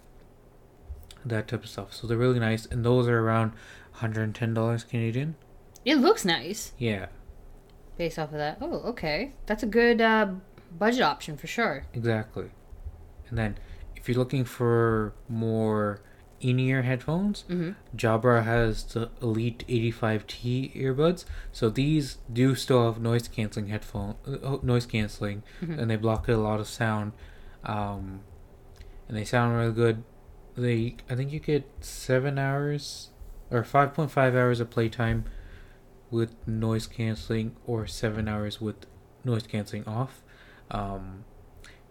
that 1.26 1.48
type 1.48 1.64
of 1.64 1.70
stuff. 1.70 1.94
So 1.94 2.08
they're 2.08 2.18
really 2.18 2.40
nice, 2.40 2.66
and 2.66 2.84
those 2.86 3.08
are 3.08 3.20
around 3.20 3.52
110 3.94 4.54
dollars 4.54 4.84
Canadian. 4.84 5.36
it 5.86 5.96
looks 5.98 6.26
nice 6.26 6.74
Yeah, 6.78 7.08
based 7.98 8.18
off 8.20 8.32
of 8.32 8.38
that. 8.38 8.58
Oh, 8.62 8.80
okay. 8.92 9.34
That's 9.46 9.64
a 9.64 9.68
good 9.68 10.02
uh, 10.02 10.28
budget 10.78 11.02
option 11.02 11.38
for 11.38 11.48
sure. 11.48 11.86
exactly. 11.94 12.52
And 13.30 13.38
then 13.38 13.58
if 13.96 14.08
you're 14.08 14.18
looking 14.18 14.44
for 14.46 15.14
more 15.30 16.02
in-ear 16.42 16.82
headphones, 16.82 17.46
Mm-hmm. 17.50 17.72
Jabra 17.98 18.44
has 18.44 18.84
the 18.84 19.10
Elite 19.22 19.64
85T 19.68 20.76
earbuds. 20.76 21.24
So 21.52 21.70
these 21.70 22.18
do 22.32 22.54
still 22.56 22.86
have 22.92 23.02
noise 23.02 23.28
canceling 23.30 23.68
headphone 23.68 24.16
uh, 24.28 24.58
noise 24.62 24.86
canceling, 24.86 25.44
Mhm. 25.62 25.80
and 25.80 25.90
they 25.90 25.96
block 25.96 26.28
a 26.28 26.36
lot 26.36 26.60
of 26.60 26.68
sound, 26.68 27.14
um, 27.64 28.20
and 29.08 29.16
they 29.18 29.24
sound 29.24 29.56
really 29.56 29.72
good. 29.72 30.04
They 30.56 30.98
I 31.10 31.16
think 31.16 31.32
you 31.32 31.40
get 31.40 31.66
seven 31.80 32.38
hours 32.38 33.10
or 33.50 33.64
5.5 33.64 34.36
hours 34.36 34.60
of 34.60 34.70
playtime 34.70 35.24
with 36.13 36.32
noise 36.48 36.88
canceling, 36.88 37.55
or 37.65 37.86
seven 37.88 38.27
hours 38.29 38.62
with 38.62 38.79
noise 39.25 39.46
canceling 39.48 39.86
off. 39.86 40.22
Um, 40.72 41.25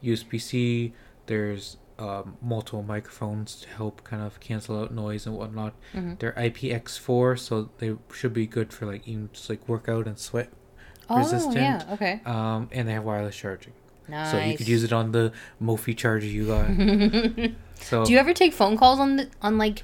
USB 0.03 0.41
C. 0.41 0.93
There's 1.27 1.77
um, 1.99 2.37
multiple 2.43 2.83
microphones 2.83 3.55
to 3.63 3.69
help 3.69 4.03
kind 4.05 4.23
of 4.23 4.41
cancel 4.41 4.81
out 4.81 4.93
noise 4.93 5.27
and 5.27 5.37
whatnot. 5.37 5.75
Mhm. 5.95 6.19
They're 6.19 6.33
IPX4, 6.33 7.39
so 7.39 7.69
they 7.79 7.97
should 8.13 8.33
be 8.33 8.47
good 8.47 8.73
for 8.73 8.87
like 8.87 9.07
even 9.07 9.29
just 9.33 9.49
like 9.51 9.69
workout 9.69 10.07
and 10.07 10.19
sweat. 10.19 10.51
Oh, 11.11 11.19
Resistant. 11.19 11.57
yeah. 11.57 11.83
Okay. 11.93 12.21
Um, 12.25 12.69
and 12.73 12.89
they 12.89 12.93
have 12.95 13.05
wireless 13.05 13.37
charging, 13.37 13.75
Nice. 14.09 14.31
so 14.31 14.39
you 14.39 14.57
could 14.57 14.69
use 14.69 14.83
it 14.85 14.93
on 14.93 15.13
the 15.13 15.33
Mophie 15.61 15.97
charger 15.97 16.27
you 16.27 16.47
got. 16.47 16.67
so 17.85 18.05
Do 18.05 18.13
you 18.13 18.19
ever 18.19 18.33
take 18.33 18.53
phone 18.53 18.77
calls 18.77 18.99
on 18.99 19.17
the, 19.17 19.29
on 19.43 19.59
like 19.59 19.83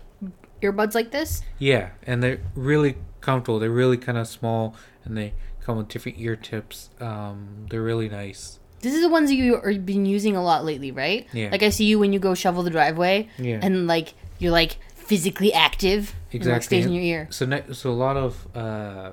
earbuds 0.63 0.95
like 0.95 1.11
this? 1.11 1.43
yeah, 1.59 1.91
and 2.05 2.23
they're 2.23 2.41
really 2.55 2.97
comfortable. 3.21 3.59
They're 3.59 3.71
really 3.71 3.97
kind 3.97 4.19
of 4.19 4.27
small, 4.29 4.75
and 5.05 5.17
they 5.17 5.35
come 5.61 5.77
with 5.77 5.89
different 5.89 6.19
ear 6.21 6.37
tips. 6.37 6.91
Um, 7.01 7.67
they're 7.71 7.83
really 7.83 8.09
nice. 8.09 8.59
This 8.81 8.95
is 8.95 9.01
the 9.03 9.09
ones 9.09 9.33
you 9.33 9.57
are 9.57 9.75
been 9.75 10.07
using 10.07 10.37
a 10.37 10.43
lot 10.43 10.65
lately, 10.65 10.93
right? 10.93 11.27
Yeah. 11.33 11.49
Like 11.51 11.63
I 11.65 11.71
see 11.71 11.85
you 11.85 11.99
when 11.99 12.13
you 12.13 12.19
go 12.21 12.35
shovel 12.35 12.63
the 12.63 12.71
driveway, 12.71 13.29
Yeah. 13.39 13.59
and 13.63 13.87
like 13.87 14.15
you're 14.39 14.53
like 14.53 14.79
physically 14.95 15.53
active. 15.53 16.15
And, 16.33 16.35
like, 16.35 16.35
Exactly. 16.35 16.67
stays 16.67 16.87
in 16.87 16.93
your 16.93 17.03
ear. 17.03 17.27
So 17.31 17.47
ne- 17.47 17.73
so 17.73 17.91
a 17.91 17.93
lot 17.93 18.17
of 18.17 18.47
uh, 18.57 19.13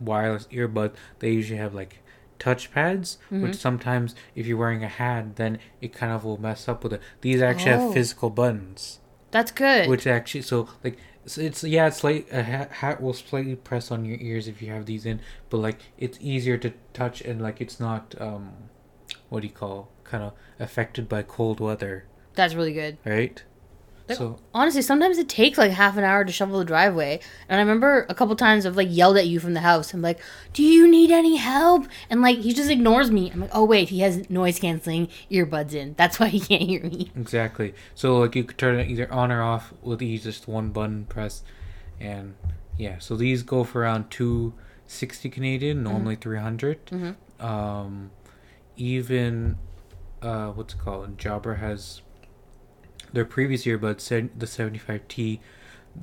wireless 0.00 0.46
earbud 0.52 0.92
they 1.18 1.30
usually 1.32 1.58
have 1.58 1.74
like 1.74 2.02
touch 2.38 2.70
pads, 2.70 3.18
Mm-hmm. 3.26 3.42
which 3.42 3.56
sometimes 3.56 4.14
if 4.34 4.46
you're 4.46 4.58
wearing 4.58 4.84
a 4.84 4.88
hat, 4.88 5.36
then 5.36 5.58
it 5.80 5.92
kind 5.92 6.12
of 6.12 6.22
will 6.24 6.38
mess 6.38 6.68
up 6.68 6.82
with 6.84 6.92
it. 6.92 7.00
These 7.22 7.40
actually 7.42 7.72
Oh. 7.72 7.80
have 7.86 7.94
physical 7.94 8.30
buttons, 8.30 9.00
That's 9.30 9.50
good. 9.50 9.88
which 9.88 10.06
actually 10.06 10.42
so 10.42 10.68
like 10.84 10.98
so 11.26 11.40
it's 11.40 11.62
yeah 11.64 11.86
it's 11.86 12.02
like 12.04 12.30
a 12.32 12.42
hat, 12.42 12.70
hat 12.72 13.02
will 13.02 13.12
slightly 13.12 13.56
press 13.56 13.90
on 13.90 14.04
your 14.04 14.18
ears 14.20 14.46
if 14.48 14.62
you 14.62 14.70
have 14.72 14.86
these 14.86 15.04
in, 15.04 15.20
but 15.50 15.58
like 15.58 15.80
it's 15.98 16.18
easier 16.20 16.56
to 16.58 16.72
touch 16.92 17.20
and 17.20 17.40
like 17.42 17.60
it's 17.60 17.78
not 17.80 18.14
um 18.20 18.52
what 19.28 19.40
do 19.42 19.48
you 19.48 19.52
call 19.52 19.88
kind 20.04 20.22
of 20.22 20.32
affected 20.60 21.08
by 21.08 21.22
cold 21.22 21.58
weather, 21.60 22.06
That's 22.34 22.54
really 22.54 22.72
good. 22.72 22.98
right? 23.04 23.42
That- 24.06 24.16
So 24.18 24.38
Honestly, 24.54 24.82
sometimes 24.82 25.18
it 25.18 25.28
takes 25.28 25.58
like 25.58 25.72
half 25.72 25.96
an 25.96 26.04
hour 26.04 26.24
to 26.24 26.30
shovel 26.32 26.58
the 26.58 26.64
driveway. 26.64 27.18
And 27.48 27.58
I 27.58 27.62
remember 27.62 28.06
a 28.08 28.14
couple 28.14 28.36
times 28.36 28.64
I've 28.64 28.76
like 28.76 28.88
yelled 28.90 29.16
at 29.16 29.26
you 29.26 29.40
from 29.40 29.54
the 29.54 29.60
house. 29.60 29.92
I'm 29.92 30.02
like, 30.02 30.20
"Do 30.52 30.62
you 30.62 30.88
need 30.88 31.10
any 31.10 31.36
help?" 31.36 31.86
And 32.08 32.22
like 32.22 32.38
he 32.38 32.52
just 32.54 32.70
ignores 32.70 33.10
me. 33.10 33.30
I'm 33.32 33.40
like, 33.40 33.50
"Oh 33.52 33.64
wait, 33.64 33.88
he 33.88 34.00
has 34.00 34.30
noise 34.30 34.58
canceling 34.60 35.08
earbuds 35.30 35.74
in. 35.74 35.94
That's 35.96 36.18
why 36.20 36.28
he 36.28 36.40
can't 36.40 36.62
hear 36.62 36.82
me." 36.82 37.10
Exactly. 37.16 37.74
So 37.94 38.18
like 38.18 38.36
you 38.36 38.44
could 38.44 38.58
turn 38.58 38.78
it 38.78 38.88
either 38.90 39.12
on 39.12 39.32
or 39.32 39.42
off 39.42 39.72
with 39.82 40.00
just 40.00 40.46
one 40.46 40.70
button 40.70 41.06
press, 41.06 41.42
and 42.00 42.34
yeah. 42.78 42.98
So 42.98 43.16
these 43.16 43.42
go 43.42 43.64
for 43.64 43.80
around 43.82 44.10
two 44.10 44.54
sixty 44.86 45.28
Canadian, 45.28 45.82
normally 45.82 46.14
three 46.16 46.38
Mhm. 46.38 47.16
Um, 47.40 48.10
even 48.76 49.58
uh, 50.22 50.48
what's 50.52 50.74
it 50.74 50.80
called? 50.80 51.18
Jabra 51.18 51.58
has 51.58 52.00
their 53.16 53.24
previous 53.24 53.64
earbuds, 53.64 54.28
the 54.38 54.46
seventy 54.46 54.78
five 54.78 55.08
T. 55.08 55.40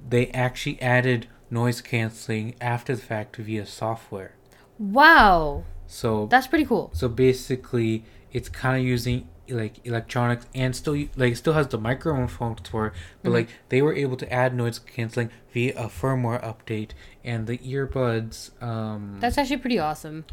They 0.10 0.27
actually 0.29 0.82
added 0.82 1.27
noise 1.51 1.79
canceling 1.79 2.55
after 2.60 2.96
the 2.96 3.01
fact 3.01 3.36
via 3.36 3.65
software. 3.67 4.34
Wow, 4.79 5.63
So 5.86 6.25
that's 6.25 6.48
pretty 6.48 6.65
cool. 6.65 6.89
so 6.93 7.08
basically, 7.08 8.03
it's 8.32 8.50
kind 8.50 8.79
of 8.82 8.84
using 8.84 9.27
like 9.48 9.86
electronics 9.86 10.48
and 10.55 10.75
still 10.75 10.96
like 11.15 11.34
it 11.34 11.36
still 11.36 11.53
has 11.53 11.67
the 11.67 11.77
microphones 11.77 12.67
for 12.67 12.88
it, 12.88 12.93
but 13.22 13.29
Mhm. 13.29 13.34
like 13.34 13.50
they 13.70 13.82
were 13.84 13.93
able 13.93 14.17
to 14.17 14.34
add 14.34 14.55
noise 14.55 14.79
canceling 14.79 15.29
via 15.53 15.74
a 15.77 15.88
firmware 15.89 16.41
update 16.43 16.91
and 17.24 17.46
the 17.46 17.60
earbuds. 17.60 18.50
Um, 18.63 19.17
That's 19.20 19.38
actually 19.38 19.58
pretty 19.58 19.77
awesome. 19.77 20.25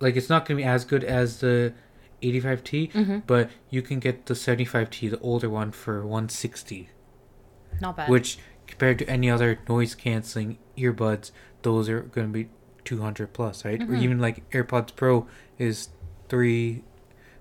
like 0.00 0.16
it's 0.16 0.30
not 0.30 0.46
gonna 0.46 0.56
be 0.56 0.64
as 0.64 0.86
good 0.86 1.04
as 1.04 1.40
the 1.40 1.74
85T, 2.22 2.90
Mhm. 2.92 3.22
but 3.26 3.50
you 3.70 3.82
can 3.82 3.98
get 4.00 4.26
the 4.26 4.34
75T, 4.34 5.08
the 5.08 5.18
older 5.20 5.48
one, 5.50 5.70
for 5.72 6.06
160, 6.06 6.88
Not 7.80 7.96
bad. 7.96 8.08
which 8.08 8.38
compared 8.66 8.98
to 8.98 9.08
any 9.08 9.30
other 9.30 9.58
noise 9.68 9.94
canceling 9.94 10.58
earbuds, 10.76 11.30
those 11.62 11.88
are 11.88 12.00
gonna 12.00 12.28
be 12.28 12.48
200 12.84 13.32
plus, 13.32 13.64
right? 13.64 13.80
Or 13.82 13.86
Mhm. 13.86 14.02
even 14.02 14.18
like 14.20 14.48
AirPods 14.50 14.94
Pro 14.94 15.26
is 15.58 15.88
three 16.28 16.84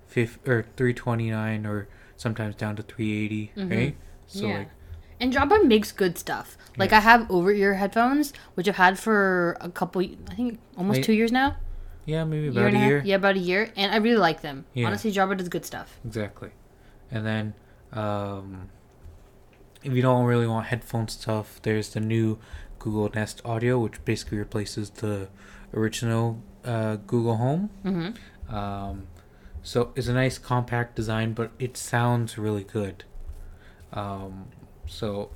fif- 0.08 0.40
or 0.48 0.66
329 0.76 1.66
or 1.66 1.88
sometimes 2.18 2.56
down 2.56 2.76
to 2.76 2.84
380 2.84 3.52
Mhm. 3.56 3.70
right 3.72 3.96
so 4.28 4.48
yeah. 4.48 4.58
like 4.60 4.70
and 5.22 5.34
Jabra 5.34 5.66
makes 5.68 5.92
good 5.92 6.18
stuff. 6.18 6.58
Like 6.78 6.92
Yeah. 6.92 6.98
I 6.98 7.02
have 7.02 7.30
over 7.30 7.52
ear 7.52 7.74
headphones, 7.76 8.32
which 8.56 8.70
I've 8.70 8.78
had 8.78 8.98
for 8.98 9.58
a 9.60 9.70
couple, 9.70 10.02
I 10.02 10.34
think 10.34 10.60
almost 10.78 11.04
two 11.04 11.12
years 11.14 11.30
now. 11.32 11.58
Yeah 12.12 12.24
maybe 12.32 12.48
about 12.54 12.68
and 12.68 12.76
a 12.76 12.80
half- 12.80 12.90
year 12.90 13.02
Yeah, 13.10 13.16
about 13.24 13.36
a 13.36 13.46
year, 13.52 13.64
and 13.80 13.88
I 13.96 13.98
really 14.06 14.22
like 14.30 14.40
them. 14.48 14.58
Yeah. 14.74 14.88
Honestly, 14.88 15.12
Jabra 15.18 15.36
does 15.38 15.50
good 15.56 15.66
stuff. 15.72 15.90
exactly 16.10 16.52
and 17.12 17.22
then 17.32 17.46
um 18.04 18.46
if 19.88 19.92
you 19.98 20.02
don't 20.10 20.26
really 20.32 20.50
want 20.54 20.64
headphone 20.72 21.08
stuff 21.08 21.48
there's 21.66 21.90
the 21.96 22.00
new 22.16 22.28
google 22.84 23.10
nest 23.20 23.38
audio 23.54 23.74
which 23.86 23.98
basically 24.12 24.38
replaces 24.46 24.86
the 25.04 25.16
original 25.80 26.26
uh, 26.74 26.96
google 27.12 27.38
home 27.46 27.64
Mm-hmm. 27.86 28.56
Um, 28.62 28.96
so 29.72 29.80
it's 29.98 30.08
a 30.08 30.14
nice 30.24 30.38
compact 30.52 30.96
design, 30.96 31.34
but 31.40 31.50
it 31.60 31.74
sounds 31.78 32.30
really 32.46 32.64
good. 32.64 32.98
Um, 34.02 34.34
so 34.88 35.30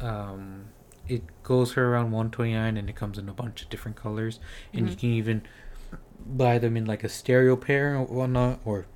um, 0.00 0.66
it 1.10 1.22
goes 1.42 1.72
for 1.72 1.88
around 1.90 2.12
129 2.12 2.76
and 2.76 2.88
it 2.88 2.96
comes 2.96 3.18
in 3.18 3.28
a 3.28 3.32
bunch 3.32 3.62
of 3.62 3.68
different 3.70 3.96
colors. 3.96 4.38
And 4.72 4.88
you 4.88 4.94
Mhm. 4.94 5.00
can 5.00 5.08
even 5.10 5.42
buy 6.24 6.58
them 6.58 6.76
in 6.76 6.84
like 6.86 7.02
a 7.04 7.08
stereo 7.08 7.56
pair 7.56 7.96
or 7.96 8.04
whatnot, 8.04 8.60
or 8.64 8.86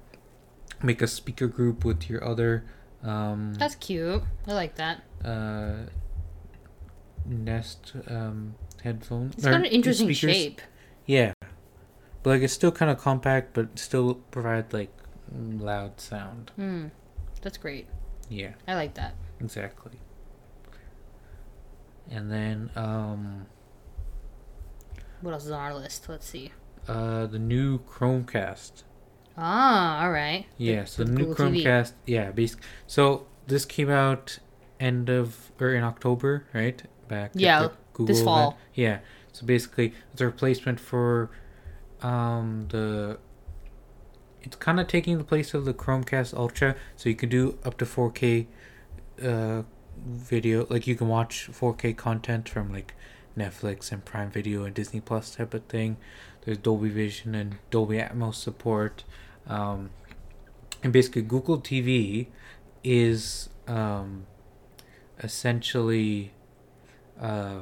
make 0.82 1.00
a 1.02 1.06
speaker 1.06 1.46
group 1.48 1.84
with 1.84 2.08
your 2.10 2.22
other 2.24 2.64
um, 3.02 3.52
That's 3.54 3.74
cute. 3.74 4.22
I 4.46 4.52
like 4.54 4.76
that. 4.76 5.02
uh, 5.24 5.86
Nest 7.26 7.92
um, 8.08 8.54
headphones. 8.82 9.34
It's 9.34 9.44
got 9.44 9.54
an 9.54 9.64
interesting 9.66 10.06
speakers. 10.14 10.36
shape. 10.36 10.60
Yeah. 11.06 11.32
But 12.22 12.30
like 12.30 12.42
it's 12.42 12.52
still 12.54 12.72
kind 12.72 12.90
of 12.90 12.98
compact, 12.98 13.52
but 13.54 13.78
still 13.78 14.14
provide 14.30 14.72
like 14.72 14.92
loud 15.32 16.00
sound. 16.00 16.50
Hmm. 16.56 16.86
That's 17.42 17.58
great. 17.58 17.86
Yeah, 18.30 18.52
I 18.66 18.74
like 18.74 18.94
that. 18.94 19.14
exactly. 19.40 19.92
And 22.10 22.30
then 22.30 22.70
um 22.76 23.46
What 25.20 25.32
else 25.32 25.44
is 25.46 25.50
on 25.50 25.60
our 25.60 25.74
list? 25.74 26.08
Let's 26.08 26.26
see. 26.26 26.52
uh 26.88 27.26
the 27.26 27.38
new 27.38 27.78
Chromecast. 27.80 28.82
Ah, 29.36 30.04
all 30.04 30.12
right. 30.12 30.46
Yeah, 30.58 30.84
so 30.84 31.02
with 31.02 31.08
the 31.08 31.14
new 31.14 31.26
Google 31.26 31.46
TV. 31.46 31.64
Chromecast. 31.64 31.92
Yeah, 32.06 32.30
basic. 32.30 32.60
So 32.86 33.26
this 33.46 33.64
came 33.64 33.90
out 33.90 34.38
end 34.78 35.08
of 35.08 35.50
or 35.60 35.74
in 35.74 35.82
October, 35.82 36.44
right? 36.54 36.82
Back 37.08 37.32
Yeah, 37.34 37.62
the 37.62 37.72
Google 37.94 38.06
this 38.06 38.20
event. 38.20 38.26
fall. 38.26 38.58
Yeah. 38.74 38.98
So 39.32 39.44
basically, 39.46 39.92
it's 40.12 40.20
a 40.20 40.26
replacement 40.26 40.78
for 40.80 41.30
um 42.02 42.66
the. 42.70 43.18
It's 44.42 44.56
kind 44.56 44.78
of 44.78 44.86
taking 44.88 45.16
the 45.18 45.24
place 45.24 45.54
of 45.54 45.64
the 45.64 45.72
Chromecast 45.72 46.34
Ultra, 46.34 46.76
so 46.96 47.08
you 47.08 47.14
can 47.16 47.30
do 47.30 47.58
up 47.64 47.78
to 47.78 47.86
4K 47.86 48.46
uh 49.22 49.62
video. 50.04 50.66
Like 50.70 50.86
you 50.86 50.94
can 50.94 51.08
watch 51.08 51.48
4K 51.50 51.96
content 51.96 52.48
from 52.48 52.72
like 52.72 52.94
Netflix 53.36 53.90
and 53.90 54.04
Prime 54.04 54.30
Video 54.30 54.64
and 54.64 54.74
Disney 54.74 55.00
Plus 55.00 55.34
type 55.34 55.54
of 55.54 55.64
thing. 55.64 55.96
There's 56.44 56.58
Dolby 56.58 56.88
Vision 56.90 57.34
and 57.34 57.56
Dolby 57.70 57.96
Atmos 57.96 58.34
support. 58.34 59.04
Um, 59.46 59.90
and 60.82 60.92
basically, 60.92 61.22
Google 61.22 61.58
TV 61.60 62.26
is 62.82 63.48
um, 63.66 64.26
essentially 65.22 66.32
uh, 67.20 67.60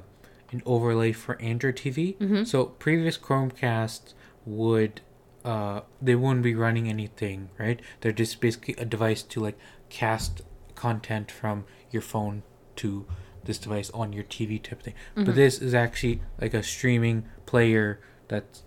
an 0.50 0.62
overlay 0.66 1.12
for 1.12 1.40
Android 1.40 1.76
TV. 1.76 2.16
Mhm. 2.18 2.46
So 2.46 2.66
previous 2.66 3.16
Chromecast 3.16 4.14
would 4.44 5.00
uh, 5.44 5.80
they 6.00 6.14
wouldn't 6.14 6.42
be 6.44 6.54
running 6.54 6.88
anything, 6.88 7.50
right? 7.58 7.80
They're 8.00 8.12
just 8.12 8.40
basically 8.40 8.74
a 8.78 8.84
device 8.84 9.22
to 9.24 9.40
like 9.40 9.58
cast 9.88 10.42
content 10.82 11.30
from 11.30 11.64
your 11.94 12.02
phone 12.12 12.42
to 12.76 13.06
this 13.44 13.58
device 13.58 13.90
on 13.90 14.12
your 14.12 14.24
TV 14.24 14.58
type 14.66 14.82
thing. 14.82 14.94
But 15.14 15.26
Mhm. 15.26 15.34
this 15.42 15.54
is 15.66 15.74
actually 15.74 16.20
like 16.40 16.54
a 16.54 16.62
streaming 16.62 17.18
player 17.46 18.00
that's 18.28 18.64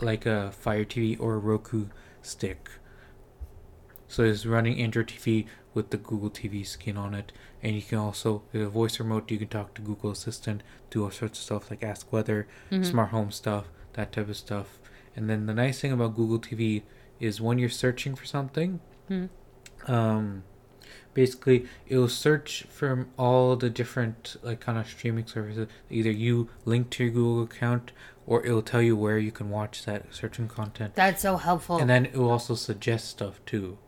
like 0.00 0.24
a 0.26 0.50
Fire 0.52 0.84
TV 0.92 1.16
or 1.24 1.34
a 1.34 1.38
Roku 1.50 1.86
stick. 2.22 2.62
So 4.08 4.22
it's 4.24 4.44
running 4.46 4.78
Android 4.80 5.08
TV 5.08 5.46
with 5.74 5.90
the 5.90 5.96
Google 5.96 6.30
TV 6.30 6.64
skin 6.64 6.96
on 6.98 7.14
it, 7.14 7.32
and 7.62 7.74
you 7.76 7.82
can 7.82 7.98
also 7.98 8.42
with 8.52 8.62
a 8.62 8.68
voice 8.68 8.98
remote 9.00 9.30
you 9.30 9.38
can 9.38 9.48
talk 9.48 9.74
to 9.74 9.82
Google 9.82 10.10
Assistant, 10.10 10.62
do 10.90 11.04
all 11.04 11.10
sorts 11.10 11.38
of 11.38 11.44
stuff 11.44 11.70
like 11.70 11.82
ask 11.82 12.12
weather, 12.12 12.46
Mhm. 12.70 12.84
smart 12.84 13.10
home 13.10 13.30
stuff, 13.30 13.64
that 13.94 14.12
type 14.12 14.28
of 14.28 14.36
stuff. 14.36 14.78
And 15.16 15.28
then 15.30 15.46
the 15.46 15.54
nice 15.54 15.80
thing 15.80 15.92
about 15.92 16.16
Google 16.16 16.38
TV 16.38 16.82
is 17.20 17.40
when 17.40 17.58
you're 17.58 17.68
searching 17.84 18.14
for 18.14 18.26
something, 18.26 18.80
Hmm. 19.08 19.26
um, 19.86 20.44
basically 21.14 21.66
it'll 21.86 22.08
search 22.08 22.64
from 22.70 23.08
all 23.18 23.56
the 23.56 23.70
different 23.70 24.36
like 24.42 24.60
kind 24.60 24.78
of 24.78 24.86
streaming 24.86 25.26
services. 25.26 25.68
Either 25.90 26.10
you 26.10 26.48
link 26.64 26.90
to 26.90 27.04
your 27.04 27.12
Google 27.12 27.42
account, 27.44 27.92
or 28.26 28.44
it'll 28.44 28.62
tell 28.62 28.82
you 28.82 28.96
where 28.96 29.18
you 29.18 29.32
can 29.32 29.50
watch 29.50 29.84
that 29.84 30.14
certain 30.14 30.48
content. 30.48 30.94
That's 30.94 31.22
so 31.22 31.36
helpful. 31.36 31.78
And 31.78 31.90
then 31.90 32.06
it 32.06 32.14
will 32.14 32.30
also 32.30 32.54
suggest 32.54 33.08
stuff 33.08 33.40
too. 33.46 33.78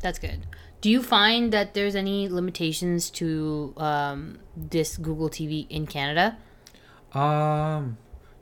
That's 0.00 0.18
good. 0.18 0.46
Do 0.80 0.90
you 0.90 1.02
find 1.02 1.52
that 1.52 1.74
there's 1.74 1.96
any 1.96 2.28
limitations 2.28 3.10
to 3.10 3.74
um, 3.76 4.38
this 4.56 4.96
Google 4.96 5.28
TV 5.28 5.66
in 5.68 5.86
Canada? 5.86 6.38
Um, 7.12 7.98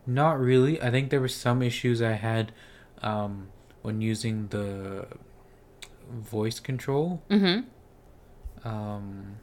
not 0.06 0.38
really. 0.38 0.80
I 0.82 0.90
think 0.90 1.10
there 1.10 1.20
were 1.20 1.28
some 1.28 1.62
issues 1.62 2.02
I 2.02 2.12
had 2.12 2.52
um, 3.00 3.48
when 3.80 4.02
using 4.02 4.48
the 4.48 5.06
voice 6.10 6.60
control. 6.60 7.22
Mm-hmm. 7.30 7.68
Um, 8.64 9.36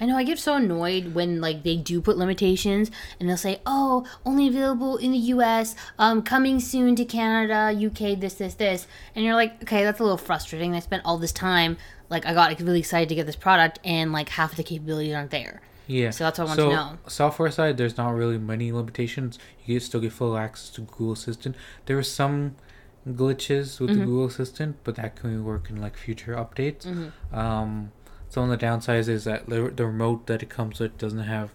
I 0.00 0.06
know 0.06 0.16
I 0.16 0.24
get 0.24 0.38
so 0.40 0.54
annoyed 0.56 1.14
when 1.14 1.40
like 1.40 1.62
they 1.62 1.76
do 1.76 2.00
put 2.00 2.16
limitations 2.16 2.90
and 3.20 3.28
they'll 3.28 3.36
say, 3.36 3.60
"Oh, 3.64 4.04
only 4.24 4.48
available 4.48 4.96
in 4.96 5.12
the 5.12 5.18
U.S. 5.18 5.76
Um, 5.98 6.22
coming 6.22 6.58
soon 6.58 6.96
to 6.96 7.04
Canada, 7.04 7.72
UK, 7.72 8.18
this, 8.18 8.34
this, 8.34 8.54
this," 8.54 8.86
and 9.14 9.24
you're 9.24 9.34
like, 9.36 9.62
"Okay, 9.62 9.84
that's 9.84 10.00
a 10.00 10.02
little 10.02 10.18
frustrating." 10.18 10.74
I 10.74 10.80
spent 10.80 11.02
all 11.04 11.18
this 11.18 11.32
time, 11.32 11.76
like 12.08 12.26
I 12.26 12.34
got 12.34 12.48
like, 12.50 12.58
really 12.58 12.80
excited 12.80 13.08
to 13.10 13.14
get 13.14 13.26
this 13.26 13.36
product, 13.36 13.78
and 13.84 14.12
like 14.12 14.30
half 14.30 14.50
of 14.50 14.56
the 14.56 14.64
capabilities 14.64 15.14
aren't 15.14 15.30
there. 15.30 15.60
yeah. 15.86 16.10
So 16.10 16.24
that's 16.24 16.38
what 16.38 16.46
I 16.46 16.48
want 16.48 16.56
so, 16.56 16.68
to 16.70 16.74
know. 16.74 16.98
software 17.06 17.50
side, 17.52 17.76
there's 17.76 17.96
not 17.96 18.10
really 18.10 18.38
many 18.38 18.72
limitations. 18.72 19.38
You 19.66 19.78
still 19.78 20.00
get 20.00 20.12
full 20.12 20.36
access 20.36 20.70
to 20.70 20.80
Google 20.80 21.12
Assistant. 21.12 21.54
There 21.86 21.94
were 21.94 22.02
some 22.02 22.56
glitches 23.06 23.80
with 23.80 23.90
Mm-hmm. 23.90 24.00
the 24.00 24.06
Google 24.06 24.26
Assistant, 24.26 24.76
but 24.84 24.96
that 24.96 25.16
can 25.16 25.44
work 25.44 25.70
in 25.70 25.80
like 25.80 25.96
future 25.96 26.34
updates. 26.34 26.86
Mm-hmm. 26.86 27.36
Um, 27.36 27.92
some 28.28 28.50
of 28.50 28.58
the 28.58 28.64
downsides 28.66 29.08
is 29.08 29.24
that 29.24 29.48
the, 29.48 29.62
remote 29.86 30.26
that 30.26 30.42
it 30.42 30.48
comes 30.48 30.80
with 30.80 30.96
doesn't 30.98 31.18
have 31.20 31.50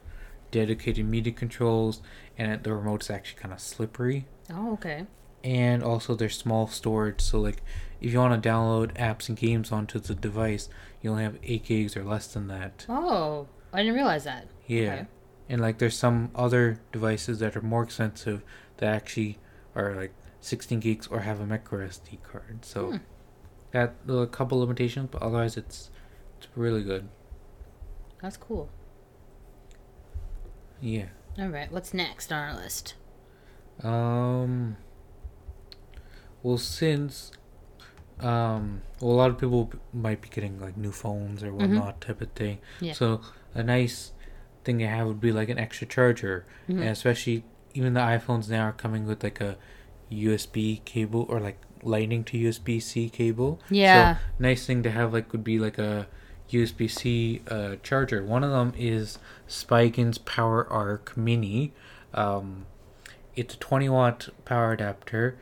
dedicated 0.51 1.05
media 1.05 1.33
controls, 1.33 2.01
and 2.37 2.63
the 2.63 2.73
remote's 2.73 3.09
actually 3.09 3.39
kind 3.41 3.53
of 3.53 3.59
slippery. 3.59 4.25
Oh, 4.53 4.73
okay. 4.73 5.05
And 5.43 5.83
also, 5.83 6.15
there's 6.15 6.37
small 6.37 6.67
storage, 6.67 7.21
so 7.21 7.39
like 7.39 7.61
if 8.01 8.11
you 8.13 8.19
want 8.19 8.41
to 8.41 8.49
download 8.49 8.93
apps 8.97 9.27
and 9.29 9.37
games 9.37 9.71
onto 9.71 9.99
the 9.99 10.13
device, 10.15 10.69
you 11.01 11.09
only 11.11 11.23
have 11.23 11.37
eight 11.43 11.63
gigs 11.65 11.95
or 11.97 12.03
less 12.03 12.27
than 12.27 12.47
that. 12.47 12.85
Oh, 12.89 13.47
I 13.73 13.79
didn't 13.79 13.95
realize 13.95 14.23
that. 14.25 14.47
Yeah. 14.67 14.93
Okay. 14.93 15.07
And 15.49 15.61
like 15.61 15.77
there's 15.77 15.97
some 15.97 16.29
other 16.35 16.79
devices 16.91 17.39
that 17.39 17.55
are 17.55 17.61
more 17.61 17.83
expensive 17.83 18.43
that 18.77 18.93
actually 18.93 19.39
are 19.75 19.95
like 19.95 20.13
16 20.41 20.79
gigs 20.79 21.07
or 21.07 21.21
have 21.21 21.39
a 21.39 21.45
micro 21.45 21.85
SD 21.87 22.21
card. 22.23 22.63
So 22.65 22.91
Hmm. 22.91 22.97
that 23.71 23.95
a 24.07 24.27
couple 24.27 24.59
limitations, 24.59 25.09
but 25.11 25.21
otherwise 25.21 25.57
it's 25.57 25.89
it's 26.37 26.47
really 26.55 26.83
good. 26.83 27.09
That's 28.21 28.37
cool. 28.37 28.69
Yeah. 30.81 31.07
All 31.39 31.47
right, 31.49 31.71
what's 31.71 31.93
next 31.93 32.31
on 32.31 32.39
our 32.49 32.55
list? 32.55 32.95
Um 33.83 34.77
well 36.43 36.57
since 36.57 37.31
um 38.19 38.81
well, 38.99 39.11
a 39.11 39.13
lot 39.13 39.29
of 39.29 39.37
people 39.37 39.71
might 39.93 40.21
be 40.21 40.29
getting 40.29 40.59
like 40.59 40.75
new 40.77 40.91
phones 40.91 41.43
or 41.43 41.53
whatnot 41.53 42.01
type 42.01 42.21
of 42.21 42.31
thing. 42.31 42.59
Yeah. 42.79 42.93
So 42.93 43.21
a 43.53 43.63
nice 43.63 44.11
thing 44.63 44.79
to 44.79 44.87
have 44.87 45.07
would 45.07 45.21
be 45.21 45.31
like 45.31 45.49
an 45.49 45.57
extra 45.59 45.85
charger. 45.87 46.45
Mhm. 46.67 46.79
and 46.81 46.89
especially 46.89 47.43
even 47.73 47.93
the 47.93 47.99
iPhones 47.99 48.49
now 48.49 48.63
are 48.63 48.71
coming 48.73 49.05
with 49.05 49.23
like 49.23 49.39
a 49.41 49.57
USB 50.11 50.83
cable 50.85 51.25
or 51.29 51.39
like 51.39 51.59
lightning 51.83 52.23
to 52.25 52.37
USB 52.37 52.81
C 52.81 53.09
cable. 53.09 53.59
Yeah. 53.69 54.15
So 54.15 54.21
nice 54.39 54.65
thing 54.65 54.83
to 54.83 54.91
have 54.91 55.13
like 55.13 55.31
would 55.31 55.43
be 55.43 55.59
like 55.59 55.77
a 55.77 56.07
USB 56.49 56.89
C 56.89 57.41
uh, 57.49 57.75
charger. 57.83 58.23
One 58.23 58.43
of 58.43 58.51
them 58.51 58.73
is 58.77 59.19
Spigen's 59.47 60.17
Power 60.17 60.67
Arc 60.71 61.15
Mini. 61.17 61.73
Um, 62.13 62.65
it's 63.35 63.53
a 63.53 63.57
20 63.57 63.89
watt 63.89 64.29
power 64.45 64.71
adapter, 64.71 65.37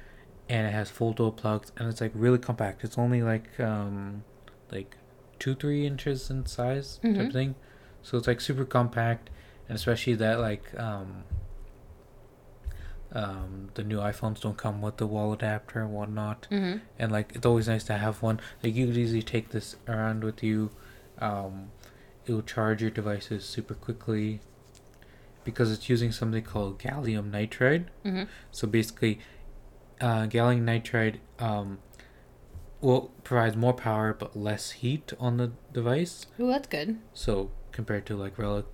and 0.50 0.68
it 0.68 0.72
has 0.72 0.90
full 0.90 1.14
dual 1.14 1.32
plugs, 1.32 1.72
and 1.78 1.88
it's 1.88 2.02
like 2.02 2.12
really 2.14 2.40
compact. 2.40 2.84
It's 2.84 2.98
only 2.98 3.22
like 3.22 3.58
um, 3.60 4.24
like 4.72 4.98
two 5.40 5.56
three 5.56 5.86
inches 5.86 6.30
in 6.30 6.46
size 6.46 6.98
type 7.02 7.12
Mhm. 7.16 7.32
thing, 7.34 7.56
so 8.02 8.18
it's 8.18 8.28
like 8.28 8.42
super 8.42 8.66
compact, 8.66 9.30
and 9.70 9.76
especially 9.76 10.16
that 10.16 10.40
like 10.40 10.78
um, 10.80 11.24
um, 13.14 13.70
the 13.76 13.84
new 13.84 13.98
iPhones 14.00 14.42
don't 14.42 14.58
come 14.58 14.82
with 14.82 14.98
the 14.98 15.08
wall 15.08 15.32
adapter 15.34 15.80
and 15.82 15.92
whatnot 15.94 16.48
Mm-hmm. 16.52 16.80
and 17.00 17.12
like 17.12 17.32
it's 17.36 17.46
always 17.46 17.68
nice 17.68 17.84
to 17.86 17.94
have 17.98 18.22
one. 18.22 18.40
Like 18.64 18.76
you 18.76 18.88
could 18.88 18.98
easily 18.98 19.22
take 19.24 19.50
this 19.50 19.76
around 19.88 20.24
with 20.24 20.44
you. 20.44 20.72
Um, 21.20 21.72
it 22.26 22.34
will 22.34 22.42
charge 22.42 22.82
your 22.82 22.92
devices 22.92 23.46
super 23.46 23.74
quickly 23.76 24.42
because 25.44 25.72
it's 25.72 25.88
using 25.90 26.12
something 26.12 26.44
called 26.44 26.80
gallium 26.80 27.30
nitride. 27.32 27.86
Mm-hmm. 28.04 28.24
So 28.52 28.68
basically, 28.68 29.20
uh, 30.02 30.26
gallium 30.26 30.64
nitride 30.64 31.18
um, 31.40 31.78
will 32.82 33.12
provides 33.24 33.56
more 33.56 33.74
power 33.74 34.14
but 34.14 34.36
less 34.36 34.72
heat 34.72 35.14
on 35.20 35.38
the 35.38 35.52
device. 35.72 36.26
Oh, 36.40 36.48
that's 36.48 36.68
good. 36.68 36.98
So 37.14 37.52
compared 37.72 38.06
to 38.08 38.16
like 38.16 38.38
rel- 38.38 38.66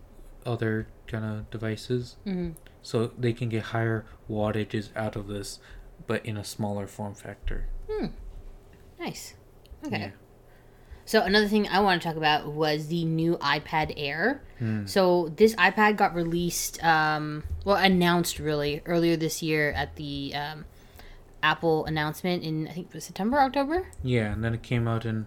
other 0.46 0.88
kind 1.08 1.26
of 1.26 1.50
devices, 1.52 2.16
Mm-hmm. 2.26 2.52
So 2.82 3.12
they 3.18 3.34
can 3.34 3.50
get 3.50 3.64
higher 3.64 4.06
wattages 4.30 4.90
out 4.96 5.16
of 5.16 5.28
this, 5.28 5.60
but 6.08 6.26
in 6.26 6.38
a 6.38 6.44
smaller 6.44 6.88
form 6.88 7.14
factor. 7.14 7.68
Hmm. 7.90 8.08
Nice. 9.00 9.36
Okay. 9.86 10.00
Yeah. 10.00 10.12
So 11.06 11.22
another 11.22 11.48
thing 11.48 11.68
I 11.68 11.80
want 11.82 12.02
to 12.02 12.08
talk 12.08 12.16
about 12.16 12.54
was 12.54 12.88
the 12.88 13.04
new 13.04 13.38
iPad 13.38 13.94
Air. 13.98 14.44
Hmm. 14.60 14.86
So 14.86 15.34
this 15.36 15.56
iPad 15.56 15.98
got 15.98 16.16
released, 16.16 16.82
um, 16.84 17.44
well, 17.66 17.76
announced 17.76 18.40
really 18.40 18.82
earlier 18.86 19.18
this 19.18 19.42
year 19.42 19.72
at 19.72 19.96
the 19.96 20.34
um, 20.36 20.66
Apple 21.44 21.86
announcement 21.86 22.44
in 22.44 22.68
I 22.68 22.72
think 22.72 22.88
it 22.88 22.94
was 22.94 23.04
September, 23.04 23.40
October. 23.40 23.88
Yeah, 24.04 24.32
and 24.32 24.44
then 24.44 24.54
it 24.54 24.62
came 24.62 24.88
out 24.88 25.06
in 25.06 25.26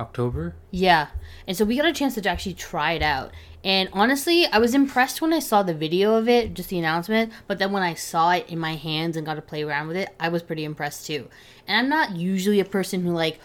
October. 0.00 0.56
Yeah, 0.70 1.08
and 1.46 1.56
so 1.56 1.64
we 1.64 1.76
got 1.76 1.86
a 1.86 1.92
chance 1.92 2.14
to 2.14 2.28
actually 2.28 2.54
try 2.54 2.92
it 2.92 3.02
out. 3.02 3.30
And 3.62 3.90
honestly, 3.92 4.46
I 4.46 4.58
was 4.58 4.74
impressed 4.74 5.20
when 5.20 5.32
I 5.32 5.38
saw 5.38 5.62
the 5.62 5.74
video 5.74 6.14
of 6.14 6.28
it, 6.28 6.54
just 6.54 6.70
the 6.70 6.78
announcement. 6.78 7.32
But 7.46 7.58
then 7.58 7.72
when 7.72 7.82
I 7.82 7.94
saw 7.94 8.30
it 8.30 8.48
in 8.48 8.58
my 8.58 8.74
hands 8.74 9.16
and 9.16 9.26
got 9.26 9.34
to 9.34 9.42
play 9.42 9.62
around 9.62 9.88
with 9.88 9.98
it, 9.98 10.08
I 10.18 10.30
was 10.30 10.42
pretty 10.42 10.64
impressed 10.64 11.06
too. 11.06 11.28
And 11.68 11.76
I'm 11.76 11.88
not 11.88 12.16
usually 12.16 12.58
a 12.58 12.64
person 12.64 13.02
who 13.04 13.12
like 13.12 13.38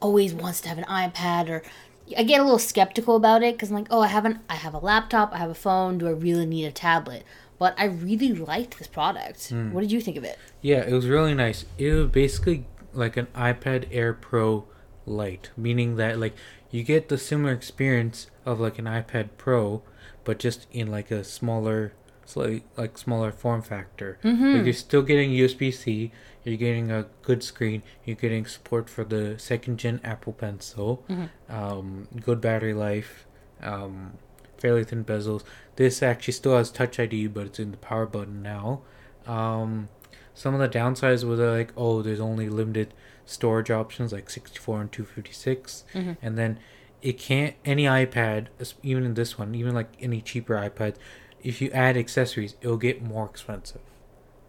always 0.00 0.34
wants 0.34 0.60
to 0.62 0.68
have 0.68 0.78
an 0.78 0.84
iPad 0.84 1.48
or 1.48 1.62
I 2.16 2.24
get 2.24 2.40
a 2.40 2.42
little 2.42 2.58
skeptical 2.58 3.14
about 3.14 3.42
it 3.42 3.54
because 3.54 3.70
I'm 3.70 3.76
like, 3.76 3.86
oh, 3.90 4.00
I 4.00 4.08
haven't, 4.08 4.38
I 4.48 4.56
have 4.56 4.74
a 4.74 4.78
laptop, 4.78 5.32
I 5.32 5.38
have 5.38 5.50
a 5.50 5.54
phone. 5.54 5.98
Do 5.98 6.08
I 6.08 6.12
really 6.12 6.46
need 6.46 6.64
a 6.64 6.72
tablet? 6.72 7.24
But 7.58 7.74
I 7.78 7.84
really 7.84 8.32
liked 8.32 8.78
this 8.78 8.88
product. 8.88 9.50
Hmm. 9.50 9.72
What 9.72 9.82
did 9.82 9.92
you 9.92 10.00
think 10.00 10.16
of 10.16 10.24
it? 10.24 10.38
Yeah, 10.62 10.78
it 10.78 10.92
was 10.92 11.06
really 11.06 11.34
nice. 11.34 11.64
It 11.78 11.92
was 11.92 12.10
basically 12.10 12.66
like 12.92 13.16
an 13.16 13.26
iPad 13.36 13.86
Air 13.92 14.14
Pro 14.14 14.64
Lite, 15.10 15.50
meaning 15.56 15.96
that 15.96 16.18
like 16.18 16.34
you 16.70 16.82
get 16.84 17.08
the 17.08 17.18
similar 17.18 17.52
experience 17.52 18.28
of 18.46 18.60
like 18.60 18.78
an 18.78 18.84
iPad 18.84 19.30
Pro, 19.36 19.82
but 20.24 20.38
just 20.38 20.66
in 20.72 20.90
like 20.90 21.10
a 21.10 21.24
smaller, 21.24 21.92
slightly 22.24 22.62
like 22.76 22.96
smaller 22.96 23.32
form 23.32 23.60
factor. 23.62 24.18
Like 24.56 24.64
you're 24.64 24.72
still 24.74 25.02
getting 25.02 25.30
USB 25.30 25.74
C. 25.74 26.12
You're 26.44 26.56
getting 26.56 26.90
a 26.90 27.06
good 27.22 27.42
screen. 27.42 27.82
You're 28.04 28.16
getting 28.16 28.46
support 28.46 28.88
for 28.88 29.04
the 29.04 29.38
second 29.38 29.78
gen 29.78 30.00
Apple 30.04 30.32
Pencil. 30.32 31.04
Um, 31.48 32.06
good 32.20 32.40
battery 32.40 32.72
life. 32.72 33.26
Um, 33.62 34.12
fairly 34.58 34.84
thin 34.84 35.04
bezels. 35.04 35.42
This 35.76 36.02
actually 36.02 36.32
still 36.34 36.56
has 36.56 36.70
Touch 36.70 36.98
ID, 37.00 37.26
but 37.26 37.46
it's 37.46 37.58
in 37.58 37.72
the 37.72 37.76
power 37.78 38.06
button 38.06 38.42
now. 38.42 38.82
Um, 39.26 39.88
some 40.34 40.54
of 40.54 40.60
the 40.60 40.68
downsides 40.78 41.24
were 41.24 41.34
like, 41.36 41.72
oh, 41.76 42.00
there's 42.00 42.20
only 42.20 42.48
limited 42.48 42.94
storage 43.30 43.70
options 43.70 44.12
like 44.12 44.28
64 44.30 44.80
and 44.82 44.92
256, 44.92 45.84
and 45.94 46.36
then 46.38 46.58
it 47.02 47.18
can't 47.18 47.54
any 47.64 47.84
iPad, 47.84 48.48
even 48.82 49.04
in 49.04 49.14
this 49.14 49.38
one, 49.38 49.54
even 49.54 49.74
like 49.74 49.88
any 50.00 50.20
cheaper 50.20 50.54
iPad, 50.54 50.96
if 51.42 51.62
you 51.62 51.70
add 51.70 51.96
accessories, 51.96 52.54
it'll 52.60 52.76
get 52.76 53.02
more 53.02 53.24
expensive. 53.26 53.80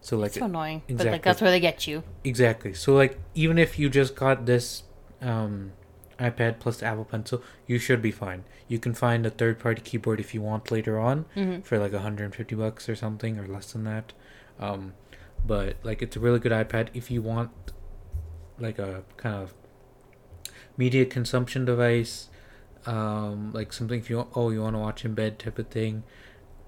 So 0.00 0.16
like 0.18 0.32
so 0.32 0.44
annoying, 0.46 0.82
but 0.88 0.94
like 0.94 1.06
exactly. 1.06 1.20
that's 1.30 1.40
where 1.40 1.50
they 1.50 1.60
get 1.60 1.86
you. 1.86 2.02
Exactly. 2.24 2.74
So 2.74 2.92
like 2.94 3.18
even 3.34 3.56
if 3.56 3.78
you 3.78 3.88
just 3.88 4.16
got 4.16 4.46
this 4.46 4.82
um, 5.20 5.72
iPad 6.18 6.58
plus 6.58 6.82
Apple 6.82 7.04
Pencil, 7.04 7.42
you 7.66 7.78
should 7.78 8.02
be 8.02 8.10
fine. 8.10 8.44
You 8.68 8.78
can 8.80 8.94
find 8.94 9.24
a 9.24 9.30
third 9.30 9.60
party 9.60 9.80
keyboard 9.80 10.18
if 10.18 10.34
you 10.34 10.42
want 10.42 10.70
later 10.70 10.98
on 10.98 11.24
Mhm. 11.36 11.64
for 11.64 11.78
like 11.78 11.92
150 11.92 12.54
bucks 12.56 12.88
or 12.88 12.96
something 12.96 13.38
or 13.38 13.46
less 13.46 13.72
than 13.72 13.84
that. 13.84 14.12
Um, 14.58 14.94
but 15.46 15.76
like 15.82 16.02
it's 16.02 16.16
a 16.16 16.20
really 16.20 16.38
good 16.40 16.52
iPad 16.52 16.88
if 16.94 17.10
you 17.10 17.22
want 17.22 17.50
like 18.58 18.78
a 18.78 19.02
kind 19.16 19.36
of 19.36 19.54
media 20.76 21.04
consumption 21.04 21.64
device, 21.64 22.28
um, 22.86 23.52
like 23.52 23.72
something 23.72 23.98
if 23.98 24.10
you 24.10 24.26
oh 24.34 24.50
you 24.50 24.62
want 24.62 24.74
to 24.74 24.78
watch 24.80 25.04
in 25.04 25.14
bed 25.14 25.38
type 25.38 25.58
of 25.58 25.68
thing, 25.68 26.02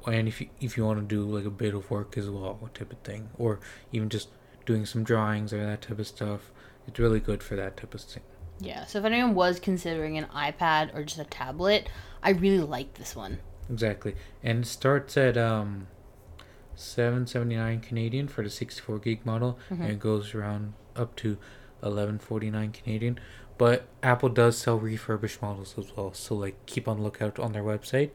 and 0.06 0.28
if 0.28 0.40
you, 0.40 0.48
if 0.60 0.76
you 0.76 0.84
want 0.84 1.00
to 1.00 1.04
do 1.06 1.22
like 1.24 1.44
a 1.44 1.50
bit 1.50 1.74
of 1.74 1.90
work 1.90 2.16
as 2.16 2.28
well 2.28 2.58
type 2.74 2.92
of 2.92 2.98
thing, 2.98 3.30
or 3.38 3.60
even 3.92 4.08
just 4.08 4.28
doing 4.66 4.86
some 4.86 5.04
drawings 5.04 5.52
or 5.52 5.64
that 5.64 5.82
type 5.82 5.98
of 5.98 6.06
stuff, 6.06 6.50
it's 6.86 6.98
really 6.98 7.20
good 7.20 7.42
for 7.42 7.56
that 7.56 7.76
type 7.76 7.94
of 7.94 8.00
thing. 8.00 8.22
Yeah. 8.60 8.84
So 8.86 8.98
if 9.00 9.04
anyone 9.04 9.34
was 9.34 9.58
considering 9.58 10.16
an 10.16 10.26
iPad 10.34 10.94
or 10.94 11.02
just 11.04 11.18
a 11.18 11.24
tablet, 11.24 11.88
I 12.22 12.30
really 12.30 12.64
like 12.64 12.94
this 12.94 13.14
one. 13.16 13.40
Exactly, 13.70 14.14
and 14.42 14.64
it 14.64 14.66
starts 14.66 15.16
at 15.16 15.36
um, 15.36 15.88
seven 16.76 17.26
seventy 17.26 17.56
nine 17.56 17.80
Canadian 17.80 18.28
for 18.28 18.42
the 18.42 18.50
sixty 18.50 18.80
four 18.80 18.98
gig 18.98 19.24
model, 19.26 19.58
Mm-hmm. 19.70 19.82
and 19.82 19.92
it 19.92 19.98
goes 20.00 20.34
around 20.34 20.74
up 20.94 21.16
to 21.16 21.38
eleven 21.84 22.18
forty 22.18 22.50
nine 22.50 22.72
Canadian. 22.72 23.18
But 23.56 23.86
Apple 24.02 24.30
does 24.30 24.58
sell 24.58 24.78
refurbished 24.78 25.40
models 25.40 25.76
as 25.78 25.96
well, 25.96 26.12
so 26.12 26.34
like 26.34 26.66
keep 26.66 26.88
on 26.88 27.02
lookout 27.02 27.38
on 27.38 27.52
their 27.52 27.62
website. 27.62 28.10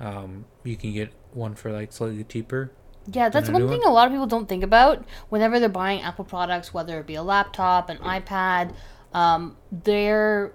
Um, 0.00 0.46
you 0.64 0.76
can 0.76 0.92
get 0.92 1.12
one 1.32 1.54
for 1.54 1.70
like 1.70 1.92
slightly 1.92 2.24
cheaper. 2.24 2.72
Yeah, 3.12 3.28
that's 3.28 3.50
one 3.50 3.68
thing 3.68 3.80
one? 3.80 3.88
a 3.88 3.92
lot 3.92 4.06
of 4.06 4.12
people 4.12 4.26
don't 4.26 4.48
think 4.48 4.64
about 4.64 5.04
whenever 5.28 5.60
they're 5.60 5.68
buying 5.68 6.00
Apple 6.00 6.24
products, 6.24 6.72
whether 6.72 6.98
it 6.98 7.06
be 7.06 7.14
a 7.14 7.22
laptop, 7.22 7.90
an 7.90 7.98
iPad. 7.98 8.74
Um, 9.12 9.56
their 9.70 10.52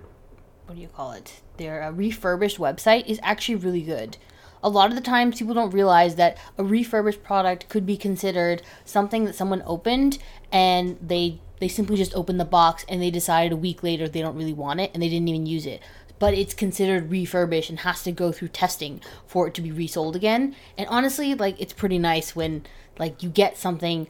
what 0.66 0.76
do 0.76 0.82
you 0.82 0.88
call 0.88 1.14
it? 1.14 1.42
Their 1.58 1.84
uh, 1.84 1.92
refurbished 1.92 2.58
website 2.58 3.08
is 3.08 3.20
actually 3.24 3.56
really 3.56 3.82
good. 3.82 4.18
A 4.62 4.70
lot 4.70 4.90
of 4.90 4.96
the 4.96 5.02
times, 5.02 5.40
people 5.40 5.54
don't 5.54 5.72
realize 5.74 6.16
that 6.16 6.38
a 6.58 6.64
refurbished 6.64 7.24
product 7.24 7.70
could 7.70 7.86
be 7.86 7.98
considered 7.98 8.62
something 8.86 9.26
that 9.26 9.36
someone 9.36 9.64
opened 9.66 10.18
and 10.52 10.98
they 11.02 11.40
they 11.60 11.68
simply 11.68 11.98
just 11.98 12.16
opened 12.16 12.40
the 12.40 12.46
box 12.46 12.86
and 12.88 13.02
they 13.02 13.12
decided 13.12 13.52
a 13.52 13.56
week 13.58 13.84
later 13.84 14.08
they 14.08 14.22
don't 14.22 14.38
really 14.38 14.54
want 14.54 14.80
it 14.80 14.92
and 14.94 15.04
they 15.04 15.10
didn't 15.10 15.28
even 15.28 15.46
use 15.46 15.66
it 15.66 15.82
but 16.20 16.34
it's 16.34 16.54
considered 16.54 17.10
refurbished 17.10 17.70
and 17.70 17.80
has 17.80 18.04
to 18.04 18.12
go 18.12 18.32
through 18.32 18.50
testing 18.50 19.02
for 19.26 19.48
it 19.48 19.54
to 19.56 19.62
be 19.62 19.72
resold 19.72 20.16
again. 20.16 20.56
And 20.78 20.88
honestly, 20.90 21.34
like 21.34 21.60
it's 21.60 21.74
pretty 21.74 21.98
nice 21.98 22.36
when 22.36 22.66
like 23.00 23.24
you 23.24 23.30
get 23.30 23.58
something 23.58 24.08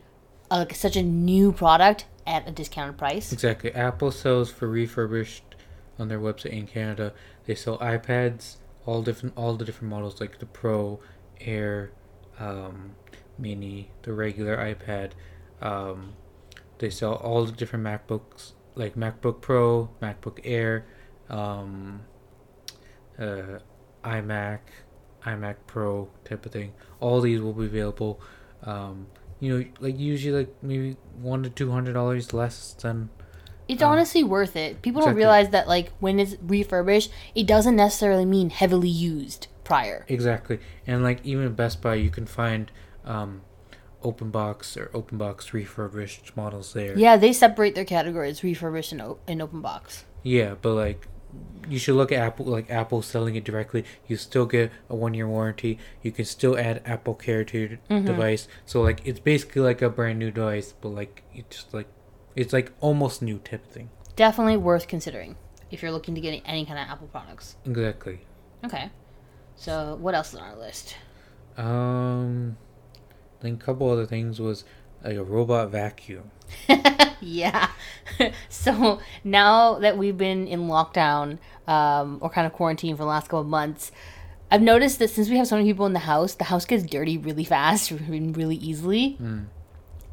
uh, 0.51 0.57
like 0.57 0.75
such 0.75 0.95
a 0.95 1.03
new 1.03 1.51
product 1.51 2.05
at 2.25 2.47
a 2.47 2.51
discounted 2.51 2.97
price. 2.97 3.31
Exactly. 3.31 3.71
Apple 3.73 4.12
sells 4.12 4.51
for 4.51 4.67
refurbished 4.67 5.43
on 5.99 6.07
their 6.07 6.19
website 6.19 6.51
in 6.51 6.65
Canada. 6.65 7.13
They 7.45 7.55
sell 7.55 7.77
iPads, 7.77 8.55
all 8.89 9.04
different, 9.04 9.38
all 9.38 9.56
the 9.56 9.65
different 9.65 9.91
models 9.91 10.19
like 10.19 10.39
the 10.39 10.47
Pro, 10.47 10.99
Air, 11.39 11.91
um, 12.39 12.95
Mini, 13.38 13.91
the 14.02 14.13
regular 14.13 14.58
iPad. 14.58 15.12
Um, 15.62 16.13
they 16.80 16.89
sell 16.89 17.13
all 17.13 17.45
the 17.45 17.52
different 17.52 17.86
MacBooks, 17.86 18.54
like 18.73 18.95
MacBook 18.95 19.41
Pro, 19.41 19.89
MacBook 20.02 20.39
Air, 20.43 20.88
um, 21.30 22.02
uh, 23.19 23.60
iMac, 24.04 24.60
iMac 25.23 25.56
Pro 25.67 26.10
type 26.25 26.47
of 26.47 26.52
thing. 26.52 26.73
All 26.99 27.21
these 27.21 27.39
will 27.41 27.54
be 27.54 27.65
available. 27.65 28.19
Um, 28.63 29.06
you 29.39 29.56
know, 29.56 29.65
like 29.80 29.99
usually 29.99 30.36
like 30.45 30.63
maybe 30.63 30.97
one 31.21 31.43
to 31.43 31.49
two 31.52 31.69
hundred 31.69 31.93
dollars 31.93 32.34
less 32.34 32.73
than 32.73 33.10
It's 33.69 33.82
Um, 33.84 33.91
honestly 33.91 34.23
worth 34.23 34.55
it. 34.55 34.82
People 34.82 35.01
don't 35.01 35.15
realize 35.15 35.49
that 35.49 35.67
like 35.67 35.91
when 35.99 36.19
it's 36.19 36.36
refurbished, 36.41 37.12
it 37.36 37.45
doesn't 37.47 37.75
necessarily 37.77 38.25
mean 38.25 38.49
heavily 38.49 38.89
used 38.89 39.47
prior. 39.63 40.05
exactly. 40.10 40.60
And 40.88 41.03
like 41.03 41.19
even 41.23 41.53
Best 41.53 41.82
Buy, 41.82 41.95
you 41.95 42.10
can 42.10 42.25
find 42.25 42.71
um, 43.05 43.41
open 44.03 44.32
box 44.32 44.75
or 44.75 44.89
open 44.93 45.17
box 45.17 45.53
refurbished 45.53 46.36
models 46.36 46.73
there. 46.73 46.97
Yeah, 46.97 47.15
they 47.17 47.32
separate 47.32 47.75
their 47.75 47.86
categories: 47.86 48.43
refurbished 48.43 48.91
and, 48.91 49.01
o- 49.01 49.19
and 49.27 49.41
open 49.41 49.62
box. 49.62 50.05
Yeah, 50.23 50.55
but 50.62 50.73
like 50.73 51.08
you 51.69 51.77
should 51.77 51.93
look 51.95 52.12
at 52.12 52.17
Apple 52.17 52.45
like 52.47 52.71
Apple 52.71 53.03
selling 53.03 53.36
it 53.36 53.43
directly. 53.43 53.86
You 54.08 54.17
still 54.17 54.47
get 54.47 54.71
a 54.89 54.95
one 54.95 55.13
year 55.13 55.27
warranty. 55.27 55.77
You 56.01 56.12
can 56.12 56.25
still 56.25 56.58
add 56.58 56.82
Apple 56.86 57.13
Care 57.13 57.43
to 57.45 57.58
your 57.60 57.69
Mm-hmm. 57.89 58.05
device. 58.08 58.47
So 58.65 58.82
like 58.82 59.01
it's 59.05 59.19
basically 59.19 59.62
like 59.62 59.82
a 59.84 59.89
brand 59.91 60.17
new 60.17 60.32
device, 60.32 60.73
but 60.82 60.89
like 60.89 61.21
it's 61.36 61.58
just 61.58 61.73
like 61.73 61.88
it's 62.39 62.54
like 62.54 62.71
almost 62.80 63.21
new 63.21 63.38
type 63.39 63.65
thing. 63.67 63.89
Definitely 64.15 64.58
worth 64.58 64.88
considering 64.88 65.36
if 65.71 65.82
you're 65.82 65.91
looking 65.91 66.15
to 66.15 66.21
get 66.21 66.41
any 66.45 66.65
kind 66.65 66.80
of 66.80 66.88
Apple 66.88 67.08
products. 67.08 67.58
Exactly. 67.65 68.21
Okay. 68.65 68.89
So 69.58 69.97
what 69.99 70.15
else 70.15 70.34
is 70.34 70.39
on 70.39 70.49
our 70.49 70.56
list? 70.56 70.95
Um, 71.58 72.58
then 73.41 73.56
a 73.56 73.58
couple 73.58 73.89
other 73.89 74.06
things 74.06 74.39
was 74.39 74.63
like 75.04 75.17
a 75.17 75.23
robot 75.23 75.69
vacuum. 75.69 76.32
yeah. 77.19 77.69
so 78.49 79.02
now 79.25 79.78
that 79.80 79.97
we've 79.97 80.17
been 80.17 80.47
in 80.47 80.67
lockdown 80.67 81.39
um, 81.67 82.19
or 82.21 82.30
kind 82.30 82.47
of 82.47 82.54
quarantine 82.54 82.95
for 82.95 83.04
the 83.04 83.10
last 83.10 83.25
couple 83.25 83.41
of 83.41 83.47
months, 83.47 83.91
I've 84.49 84.62
noticed 84.62 84.99
that 84.99 85.10
since 85.10 85.30
we 85.30 85.38
have 85.38 85.47
so 85.47 85.58
many 85.58 85.67
people 85.67 85.86
in 85.86 85.93
the 85.93 85.99
house, 85.99 86.36
the 86.36 86.45
house 86.45 86.63
gets 86.65 86.84
dirty 86.84 87.17
really 87.17 87.43
fast 87.43 87.91
and 87.91 88.36
really 88.38 88.56
easily. 88.56 89.17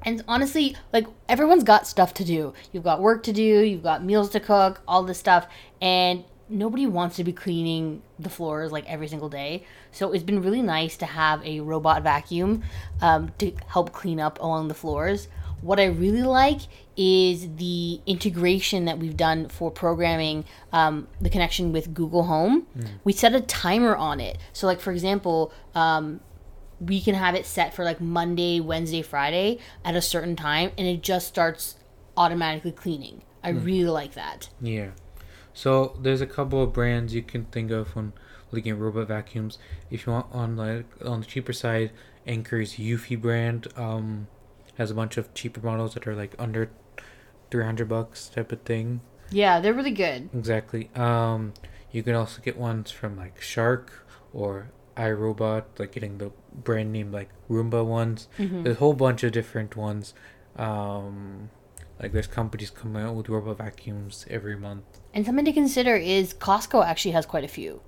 And 0.07 0.23
honestly, 0.29 0.77
like 0.92 1.07
everyone's 1.29 1.64
got 1.64 1.87
stuff 1.87 2.14
to 2.14 2.25
do. 2.25 2.55
You've 2.73 2.85
got 2.85 3.03
work 3.03 3.25
to 3.25 3.33
do, 3.33 3.42
you've 3.42 3.83
got 3.83 4.05
meals 4.05 4.31
to 4.31 4.40
cook, 4.40 4.81
all 4.87 5.03
this 5.03 5.19
stuff, 5.19 5.49
and 5.83 6.25
nobody 6.49 6.87
wants 6.87 7.16
to 7.16 7.25
be 7.25 7.33
cleaning 7.33 8.03
the 8.19 8.31
floors 8.31 8.71
like 8.71 8.87
every 8.87 9.09
single 9.09 9.29
day. 9.29 9.64
So 9.90 10.12
it's 10.12 10.23
been 10.23 10.40
really 10.40 10.62
nice 10.62 10.97
to 10.99 11.07
have 11.07 11.45
a 11.45 11.59
robot 11.59 12.05
vacuum 12.05 12.62
um, 13.01 13.33
to 13.38 13.53
help 13.66 13.92
clean 13.92 14.21
up 14.21 14.40
along 14.40 14.69
the 14.69 14.75
floors. 14.75 15.27
What 15.61 15.81
I 15.81 15.87
really 15.87 16.23
like 16.23 16.61
is 16.97 17.57
the 17.57 18.01
integration 18.07 18.85
that 18.85 18.99
we've 18.99 19.16
done 19.16 19.49
for 19.49 19.71
programming 19.71 20.45
um, 20.73 21.09
the 21.21 21.31
connection 21.31 21.73
with 21.73 21.92
Google 21.92 22.25
Home. 22.25 22.66
We 23.05 23.12
set 23.12 23.35
a 23.35 23.40
timer 23.40 23.97
on 23.97 24.21
it. 24.21 24.38
So, 24.53 24.66
like 24.66 24.81
for 24.81 24.92
example, 24.92 25.53
um, 25.75 26.21
we 26.81 27.01
can 27.01 27.15
have 27.15 27.35
it 27.35 27.47
set 27.47 27.75
for 27.75 27.85
like 27.85 28.01
Monday, 28.01 28.61
Wednesday, 28.61 29.03
Friday 29.03 29.59
at 29.85 29.97
a 29.97 30.03
certain 30.03 30.37
time, 30.37 30.73
and 30.77 30.87
it 30.87 31.03
just 31.03 31.27
starts 31.27 31.77
automatically 32.17 32.73
cleaning. 32.73 33.23
I 33.43 33.51
really 33.51 33.91
like 33.91 34.15
that. 34.15 34.49
Yeah. 34.61 34.91
So 35.55 35.97
there's 36.01 36.21
a 36.21 36.27
couple 36.27 36.62
of 36.62 36.73
brands 36.73 37.15
you 37.15 37.23
can 37.23 37.45
think 37.47 37.71
of 37.71 37.95
when 37.95 38.12
looking 38.51 38.73
at 38.73 38.79
robot 38.79 39.09
vacuums. 39.09 39.59
If 39.91 40.07
you 40.07 40.12
want 40.12 40.27
on 40.33 40.57
like 40.57 40.87
on 41.05 41.21
the 41.21 41.27
cheaper 41.27 41.53
side, 41.53 41.93
Anker's 42.27 42.75
Eufy 42.75 43.21
brand 43.21 43.69
um 43.77 44.29
has 44.77 44.91
a 44.91 44.95
bunch 44.95 45.17
of 45.17 45.33
cheaper 45.33 45.61
models 45.61 45.95
that 45.95 46.07
are 46.07 46.15
like 46.15 46.35
under 46.39 46.71
three 47.51 47.65
hundred 47.65 47.89
bucks 47.89 48.29
type 48.29 48.53
of 48.53 48.62
thing. 48.62 49.01
Yeah, 49.31 49.61
they're 49.61 49.75
really 49.75 49.93
good. 49.93 50.29
Exactly. 50.35 50.91
Um, 50.95 51.55
you 51.91 52.03
can 52.03 52.15
also 52.15 52.43
get 52.43 52.57
ones 52.57 52.91
from 52.91 53.17
like 53.17 53.41
Shark 53.41 54.07
or 54.33 54.71
iRobot, 54.97 55.65
like 55.79 55.93
getting 55.93 56.19
the 56.19 56.33
brand 56.53 56.93
name 56.93 57.13
like 57.13 57.31
Roomba 57.51 57.85
ones. 57.85 58.29
There's 58.63 58.77
a 58.77 58.79
whole 58.79 58.95
bunch 58.95 59.23
of 59.25 59.33
different 59.33 59.77
ones. 59.77 60.15
Um, 60.57 61.51
like 62.01 62.13
there's 62.13 62.27
companies 62.27 62.71
coming 62.71 63.03
out 63.03 63.15
with 63.15 63.29
robot 63.29 63.59
vacuums 63.59 64.27
every 64.29 64.57
month. 64.57 64.85
And 65.15 65.25
something 65.25 65.47
to 65.47 65.53
consider 65.53 65.97
is 65.97 66.35
Costco 66.35 66.85
actually 66.85 67.13
has 67.13 67.25
quite 67.25 67.45
a 67.45 67.49
few. 67.49 67.81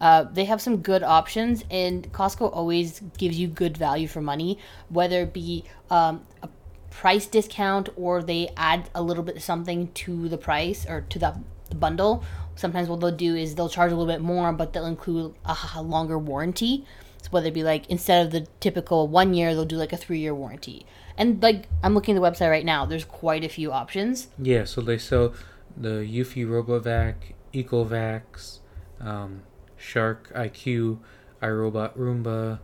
Uh, 0.00 0.24
they 0.24 0.44
have 0.44 0.60
some 0.60 0.76
good 0.78 1.02
options, 1.02 1.64
and 1.70 2.12
Costco 2.12 2.54
always 2.54 3.00
gives 3.18 3.38
you 3.38 3.48
good 3.48 3.76
value 3.76 4.06
for 4.06 4.20
money, 4.20 4.58
whether 4.88 5.22
it 5.22 5.32
be 5.32 5.64
um, 5.90 6.24
a 6.42 6.48
price 6.90 7.26
discount 7.26 7.88
or 7.96 8.22
they 8.22 8.50
add 8.56 8.88
a 8.94 9.02
little 9.02 9.24
bit 9.24 9.42
something 9.42 9.90
to 9.92 10.28
the 10.28 10.38
price 10.38 10.86
or 10.88 11.00
to 11.10 11.18
the, 11.18 11.34
the 11.68 11.74
bundle. 11.74 12.22
Sometimes 12.56 12.88
what 12.88 13.00
they'll 13.00 13.12
do 13.12 13.36
is 13.36 13.54
they'll 13.54 13.68
charge 13.68 13.92
a 13.92 13.96
little 13.96 14.12
bit 14.12 14.22
more, 14.22 14.52
but 14.52 14.72
they'll 14.72 14.86
include 14.86 15.34
a, 15.44 15.82
longer 15.82 16.18
warranty. 16.18 16.84
So 17.22 17.28
whether 17.30 17.48
it 17.48 17.54
be 17.54 17.62
like 17.62 17.86
instead 17.88 18.26
of 18.26 18.32
the 18.32 18.46
typical 18.60 19.08
one 19.08 19.34
year, 19.34 19.54
they'll 19.54 19.64
do 19.64 19.76
like 19.76 19.92
a 19.92 19.96
three 19.96 20.18
year 20.18 20.34
warranty. 20.34 20.86
And 21.16 21.42
like 21.42 21.68
I'm 21.82 21.94
looking 21.94 22.16
at 22.16 22.20
the 22.20 22.26
website 22.28 22.50
right 22.50 22.64
now, 22.64 22.86
there's 22.86 23.04
quite 23.04 23.44
a 23.44 23.48
few 23.48 23.72
options. 23.72 24.28
Yeah, 24.38 24.64
so 24.64 24.80
they 24.80 24.98
sell 24.98 25.34
the 25.76 25.88
Eufy 25.88 26.46
RoboVac, 26.46 27.14
Ecovacs, 27.52 28.58
um, 29.00 29.42
Shark 29.76 30.32
IQ, 30.34 30.98
iRobot 31.42 31.96
Roomba. 31.96 32.60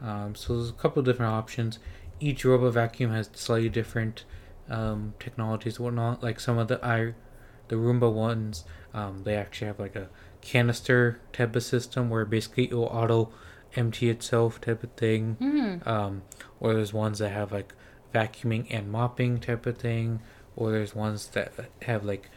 Um, 0.00 0.34
so 0.34 0.56
there's 0.56 0.70
a 0.70 0.74
couple 0.74 1.00
of 1.00 1.06
different 1.06 1.32
options. 1.32 1.78
Each 2.20 2.44
robot 2.44 2.72
vacuum 2.72 3.12
has 3.12 3.30
slightly 3.34 3.68
different 3.68 4.24
um, 4.68 5.14
technologies 5.18 5.76
and 5.76 5.84
whatnot. 5.84 6.22
Like 6.22 6.40
some 6.40 6.58
of 6.58 6.68
the 6.68 6.84
i, 6.84 7.14
the 7.68 7.76
Roomba 7.76 8.12
ones, 8.12 8.64
um, 8.94 9.22
they 9.24 9.36
actually 9.36 9.66
have 9.68 9.78
like 9.78 9.96
a 9.96 10.08
canister 10.40 11.20
type 11.32 11.54
of 11.56 11.62
system 11.62 12.10
where 12.10 12.24
basically 12.24 12.64
it 12.64 12.74
will 12.74 12.84
auto 12.84 13.30
empty 13.76 14.08
itself 14.08 14.60
type 14.60 14.82
of 14.82 14.92
thing. 14.92 15.36
Um, 15.88 16.22
or 16.60 16.74
there's 16.74 16.92
ones 16.92 17.18
that 17.18 17.30
have 17.30 17.52
like 17.52 17.74
vacuuming 18.14 18.66
and 18.70 18.90
mopping 18.90 19.38
type 19.40 19.66
of 19.66 19.78
thing. 19.78 20.20
Or 20.56 20.72
there's 20.72 20.94
ones 20.94 21.28
that 21.28 21.52
have 21.82 22.04
like 22.04 22.30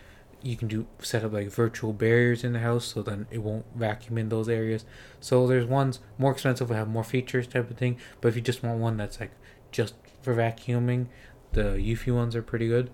you 0.43 0.57
can 0.57 0.67
do 0.67 0.87
set 0.99 1.23
up 1.23 1.33
like 1.33 1.49
virtual 1.49 1.93
barriers 1.93 2.43
in 2.43 2.53
the 2.53 2.59
house 2.59 2.85
so 2.85 3.03
then 3.03 3.27
it 3.29 3.37
won't 3.37 3.65
vacuum 3.75 4.17
in 4.17 4.29
those 4.29 4.49
areas. 4.49 4.85
So 5.19 5.45
there's 5.47 5.65
ones 5.65 5.99
more 6.17 6.31
expensive 6.31 6.67
that 6.69 6.75
have 6.75 6.87
more 6.87 7.03
features 7.03 7.47
type 7.47 7.69
of 7.69 7.77
thing. 7.77 7.97
But 8.19 8.29
if 8.29 8.35
you 8.35 8.41
just 8.41 8.63
want 8.63 8.79
one 8.79 8.97
that's 8.97 9.19
like 9.19 9.31
just 9.71 9.93
for 10.21 10.35
vacuuming, 10.35 11.07
the 11.53 11.75
Eufy 11.77 12.13
ones 12.13 12.35
are 12.35 12.41
pretty 12.41 12.67
good. 12.67 12.91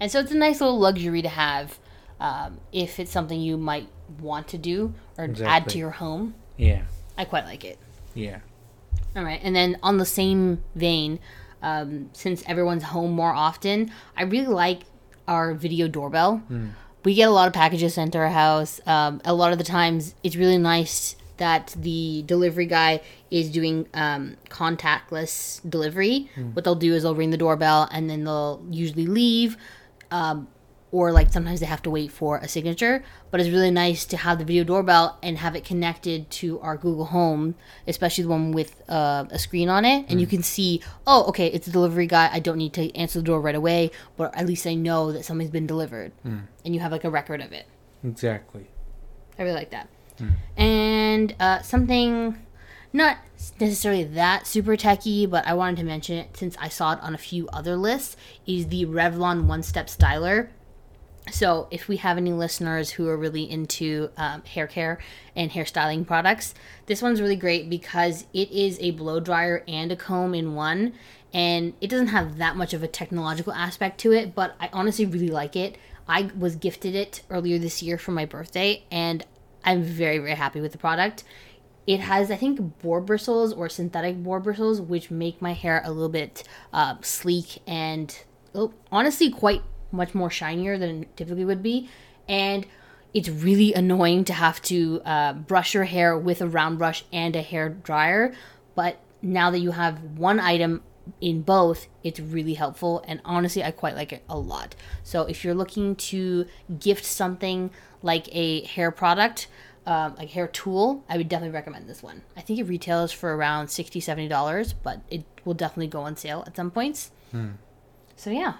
And 0.00 0.10
so 0.10 0.20
it's 0.20 0.30
a 0.32 0.36
nice 0.36 0.60
little 0.60 0.78
luxury 0.78 1.22
to 1.22 1.28
have. 1.28 1.78
um, 2.20 2.58
if 2.72 2.98
it's 2.98 3.12
something 3.12 3.40
you 3.40 3.56
might 3.56 3.88
want 4.20 4.48
to 4.48 4.58
do 4.58 4.92
or 5.16 5.28
add 5.46 5.68
to 5.68 5.78
your 5.78 5.90
home. 5.92 6.34
Yeah. 6.56 6.82
I 7.16 7.24
quite 7.24 7.44
like 7.44 7.64
it. 7.64 7.78
Yeah. 8.14 8.40
All 9.14 9.22
right, 9.22 9.38
and 9.42 9.54
then 9.54 9.78
on 9.84 9.98
the 9.98 10.04
same 10.04 10.62
vein, 10.74 11.20
um, 11.62 12.10
since 12.12 12.42
everyone's 12.46 12.82
home 12.84 13.12
more 13.12 13.32
often, 13.32 13.92
I 14.16 14.22
really 14.24 14.48
like 14.52 14.80
our 15.28 15.54
video 15.54 15.86
doorbell. 15.86 16.42
We 17.04 17.14
get 17.14 17.28
a 17.28 17.30
lot 17.32 17.46
of 17.46 17.52
packages 17.54 17.94
sent 17.94 18.12
to 18.14 18.18
our 18.18 18.28
house. 18.30 18.80
Um, 18.86 19.20
a 19.24 19.32
lot 19.32 19.52
of 19.52 19.58
the 19.58 19.64
times, 19.64 20.14
it's 20.24 20.34
really 20.36 20.58
nice 20.58 21.14
that 21.36 21.76
the 21.78 22.24
delivery 22.26 22.66
guy 22.66 23.00
is 23.30 23.48
doing 23.48 23.86
um, 23.94 24.36
contactless 24.82 25.60
delivery. 25.68 26.30
What 26.52 26.64
they'll 26.64 26.74
do 26.74 26.94
is 26.94 27.02
they'll 27.04 27.14
ring 27.14 27.30
the 27.30 27.36
doorbell 27.36 27.88
and 27.92 28.08
then 28.10 28.24
they'll 28.24 28.64
usually 28.70 29.06
leave. 29.06 29.56
Um, 30.10 30.48
or 30.90 31.12
like 31.12 31.30
sometimes 31.30 31.60
they 31.60 31.66
have 31.66 31.82
to 31.82 31.90
wait 31.90 32.10
for 32.10 32.38
a 32.38 32.48
signature 32.48 33.04
but 33.30 33.40
it's 33.40 33.50
really 33.50 33.70
nice 33.70 34.06
to 34.06 34.16
have 34.16 34.38
the 34.38 34.44
video 34.46 34.64
doorbell 34.64 35.18
and 35.22 35.36
have 35.36 35.54
it 35.54 35.62
connected 35.62 36.30
to 36.30 36.58
our 36.60 36.78
google 36.78 37.04
home 37.04 37.54
especially 37.86 38.24
the 38.24 38.30
one 38.30 38.52
with 38.52 38.82
uh, 38.88 39.26
a 39.30 39.38
screen 39.38 39.68
on 39.68 39.84
it 39.84 40.06
and 40.08 40.18
you 40.18 40.26
can 40.26 40.42
see 40.42 40.80
oh 41.06 41.24
okay 41.24 41.48
it's 41.48 41.68
a 41.68 41.70
delivery 41.70 42.06
guy 42.06 42.30
i 42.32 42.38
don't 42.38 42.56
need 42.56 42.72
to 42.72 42.94
answer 42.96 43.18
the 43.18 43.22
door 43.22 43.38
right 43.38 43.54
away 43.54 43.90
but 44.16 44.34
at 44.34 44.46
least 44.46 44.66
i 44.66 44.72
know 44.72 45.12
that 45.12 45.26
something's 45.26 45.50
been 45.50 45.66
delivered 45.66 46.10
and 46.24 46.74
you 46.74 46.80
have 46.80 46.90
like 46.90 47.04
a 47.04 47.10
record 47.10 47.42
of 47.42 47.52
it 47.52 47.66
Exactly. 48.04 48.66
I 49.38 49.42
really 49.42 49.54
like 49.54 49.70
that. 49.70 49.88
And 50.56 51.34
uh, 51.38 51.62
something 51.62 52.36
not 52.92 53.18
necessarily 53.60 54.04
that 54.04 54.46
super 54.46 54.76
techy, 54.76 55.26
but 55.26 55.46
I 55.46 55.54
wanted 55.54 55.76
to 55.78 55.84
mention 55.84 56.18
it 56.18 56.36
since 56.36 56.56
I 56.58 56.68
saw 56.68 56.92
it 56.92 57.00
on 57.02 57.14
a 57.14 57.18
few 57.18 57.48
other 57.48 57.76
lists, 57.76 58.16
is 58.46 58.68
the 58.68 58.86
Revlon 58.86 59.44
One 59.44 59.62
Step 59.62 59.88
Styler. 59.88 60.48
So, 61.30 61.68
if 61.70 61.88
we 61.88 61.98
have 61.98 62.16
any 62.16 62.32
listeners 62.32 62.90
who 62.92 63.06
are 63.08 63.16
really 63.16 63.48
into 63.48 64.08
um, 64.16 64.42
hair 64.44 64.66
care 64.66 64.98
and 65.36 65.50
hairstyling 65.50 66.06
products, 66.06 66.54
this 66.86 67.02
one's 67.02 67.20
really 67.20 67.36
great 67.36 67.68
because 67.68 68.24
it 68.32 68.50
is 68.50 68.78
a 68.80 68.92
blow 68.92 69.20
dryer 69.20 69.62
and 69.68 69.92
a 69.92 69.96
comb 69.96 70.34
in 70.34 70.54
one. 70.54 70.94
And 71.34 71.74
it 71.82 71.90
doesn't 71.90 72.06
have 72.08 72.38
that 72.38 72.56
much 72.56 72.72
of 72.72 72.82
a 72.82 72.88
technological 72.88 73.52
aspect 73.52 74.00
to 74.00 74.12
it, 74.12 74.34
but 74.34 74.56
I 74.58 74.70
honestly 74.72 75.04
really 75.04 75.28
like 75.28 75.54
it. 75.54 75.76
I 76.08 76.30
was 76.36 76.56
gifted 76.56 76.94
it 76.94 77.20
earlier 77.28 77.58
this 77.58 77.82
year 77.82 77.98
for 77.98 78.12
my 78.12 78.24
birthday, 78.24 78.84
and 78.90 79.26
I'm 79.62 79.82
very, 79.82 80.16
very 80.16 80.34
happy 80.34 80.62
with 80.62 80.72
the 80.72 80.78
product. 80.78 81.24
It 81.88 82.00
has, 82.00 82.30
I 82.30 82.36
think, 82.36 82.80
boar 82.80 83.00
bristles 83.00 83.54
or 83.54 83.70
synthetic 83.70 84.22
boar 84.22 84.40
bristles, 84.40 84.78
which 84.78 85.10
make 85.10 85.40
my 85.40 85.54
hair 85.54 85.80
a 85.86 85.90
little 85.90 86.10
bit 86.10 86.46
uh, 86.70 86.96
sleek 87.00 87.62
and 87.66 88.14
oh, 88.54 88.74
honestly 88.92 89.30
quite 89.30 89.62
much 89.90 90.14
more 90.14 90.28
shinier 90.28 90.76
than 90.76 91.04
it 91.04 91.16
typically 91.16 91.46
would 91.46 91.62
be. 91.62 91.88
And 92.28 92.66
it's 93.14 93.30
really 93.30 93.72
annoying 93.72 94.24
to 94.24 94.34
have 94.34 94.60
to 94.64 95.00
uh, 95.06 95.32
brush 95.32 95.72
your 95.72 95.84
hair 95.84 96.16
with 96.18 96.42
a 96.42 96.46
round 96.46 96.76
brush 96.76 97.06
and 97.10 97.34
a 97.34 97.40
hair 97.40 97.70
dryer. 97.70 98.34
But 98.74 99.00
now 99.22 99.50
that 99.50 99.60
you 99.60 99.70
have 99.70 100.02
one 100.02 100.40
item 100.40 100.82
in 101.22 101.40
both, 101.40 101.86
it's 102.04 102.20
really 102.20 102.52
helpful. 102.52 103.02
And 103.08 103.22
honestly, 103.24 103.64
I 103.64 103.70
quite 103.70 103.94
like 103.94 104.12
it 104.12 104.24
a 104.28 104.38
lot. 104.38 104.74
So 105.02 105.22
if 105.22 105.42
you're 105.42 105.54
looking 105.54 105.96
to 105.96 106.44
gift 106.78 107.06
something 107.06 107.70
like 108.02 108.28
a 108.32 108.64
hair 108.64 108.90
product, 108.90 109.48
um, 109.88 110.14
like 110.16 110.30
hair 110.30 110.46
tool, 110.46 111.02
I 111.08 111.16
would 111.16 111.28
definitely 111.28 111.54
recommend 111.54 111.88
this 111.88 112.02
one. 112.02 112.22
I 112.36 112.42
think 112.42 112.58
it 112.58 112.64
retails 112.64 113.10
for 113.10 113.34
around 113.34 113.68
$60, 113.68 114.02
$70, 114.02 114.74
but 114.82 115.00
it 115.10 115.24
will 115.44 115.54
definitely 115.54 115.86
go 115.88 116.02
on 116.02 116.16
sale 116.16 116.44
at 116.46 116.54
some 116.56 116.70
points. 116.70 117.10
So 118.16 118.30
yeah, 118.30 118.54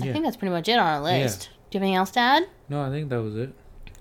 I 0.00 0.12
think 0.12 0.24
that's 0.24 0.36
pretty 0.36 0.52
much 0.52 0.68
it 0.68 0.78
on 0.78 0.86
our 0.86 1.00
list. 1.00 1.50
Do 1.70 1.78
you 1.78 1.80
have 1.80 1.82
anything 1.82 1.96
else 1.96 2.10
to 2.12 2.20
add? 2.20 2.42
No, 2.68 2.82
I 2.82 2.90
think 2.90 3.08
that 3.10 3.20
was 3.22 3.36
it. 3.36 3.52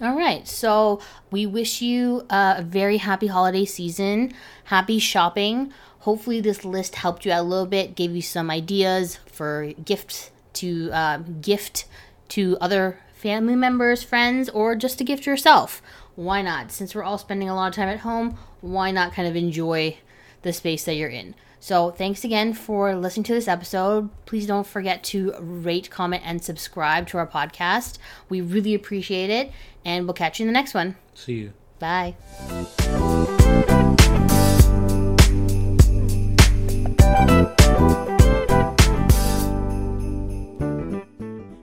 All 0.02 0.16
right. 0.16 0.48
So 0.48 1.02
we 1.32 1.46
wish 1.46 1.82
you 1.82 2.26
a 2.30 2.63
very 2.63 2.98
happy 2.98 3.28
holiday 3.28 3.66
season. 3.66 4.34
Happy 4.66 5.00
shopping. 5.00 5.74
Hopefully, 6.02 6.40
this 6.40 6.63
list 6.63 6.96
helped 6.96 7.26
you 7.26 7.32
out 7.32 7.42
a 7.42 7.44
little 7.44 7.66
bit, 7.66 7.96
gave 7.96 8.16
you 8.16 8.22
some 8.22 8.50
ideas 8.52 9.18
for 9.26 9.74
gifts 9.84 10.32
to 10.54 10.92
uh, 10.92 11.18
gift 11.42 11.86
to 12.30 12.58
other 12.62 13.00
family 13.13 13.56
members, 13.56 14.04
friends, 14.04 14.48
or 14.50 14.76
just 14.76 14.98
to 15.00 15.04
gift 15.04 15.26
yourself. 15.26 15.82
Why 16.17 16.41
not? 16.41 16.71
Since 16.71 16.95
we're 16.95 17.03
all 17.03 17.19
spending 17.19 17.47
a 17.47 17.53
lot 17.53 17.67
of 17.67 17.75
time 17.75 17.89
at 17.89 17.99
home, 17.99 18.39
why 18.62 18.89
not 18.89 19.13
kind 19.13 19.27
of 19.27 19.36
enjoy 19.36 19.97
the 20.41 20.51
space 20.51 20.84
that 20.86 20.95
you're 20.95 21.10
in? 21.10 21.36
So, 21.60 21.91
thanks 21.91 22.23
again 22.23 22.53
for 22.53 22.95
listening 22.95 23.25
to 23.25 23.36
this 23.36 23.47
episode. 23.47 24.10
Please 24.25 24.47
don't 24.47 24.65
forget 24.65 25.03
to 25.06 25.36
rate, 25.39 25.91
comment, 25.91 26.23
and 26.25 26.43
subscribe 26.43 27.08
to 27.10 27.19
our 27.19 27.27
podcast. 27.27 27.99
We 28.30 28.41
really 28.41 28.73
appreciate 28.73 29.30
it, 29.30 29.51
and 29.86 30.06
we'll 30.06 30.15
catch 30.15 30.39
you 30.39 30.43
in 30.45 30.47
the 30.47 30.53
next 30.53 30.73
one. 30.73 30.95
See 31.13 31.34
you. 31.34 31.53
Bye. 31.77 32.15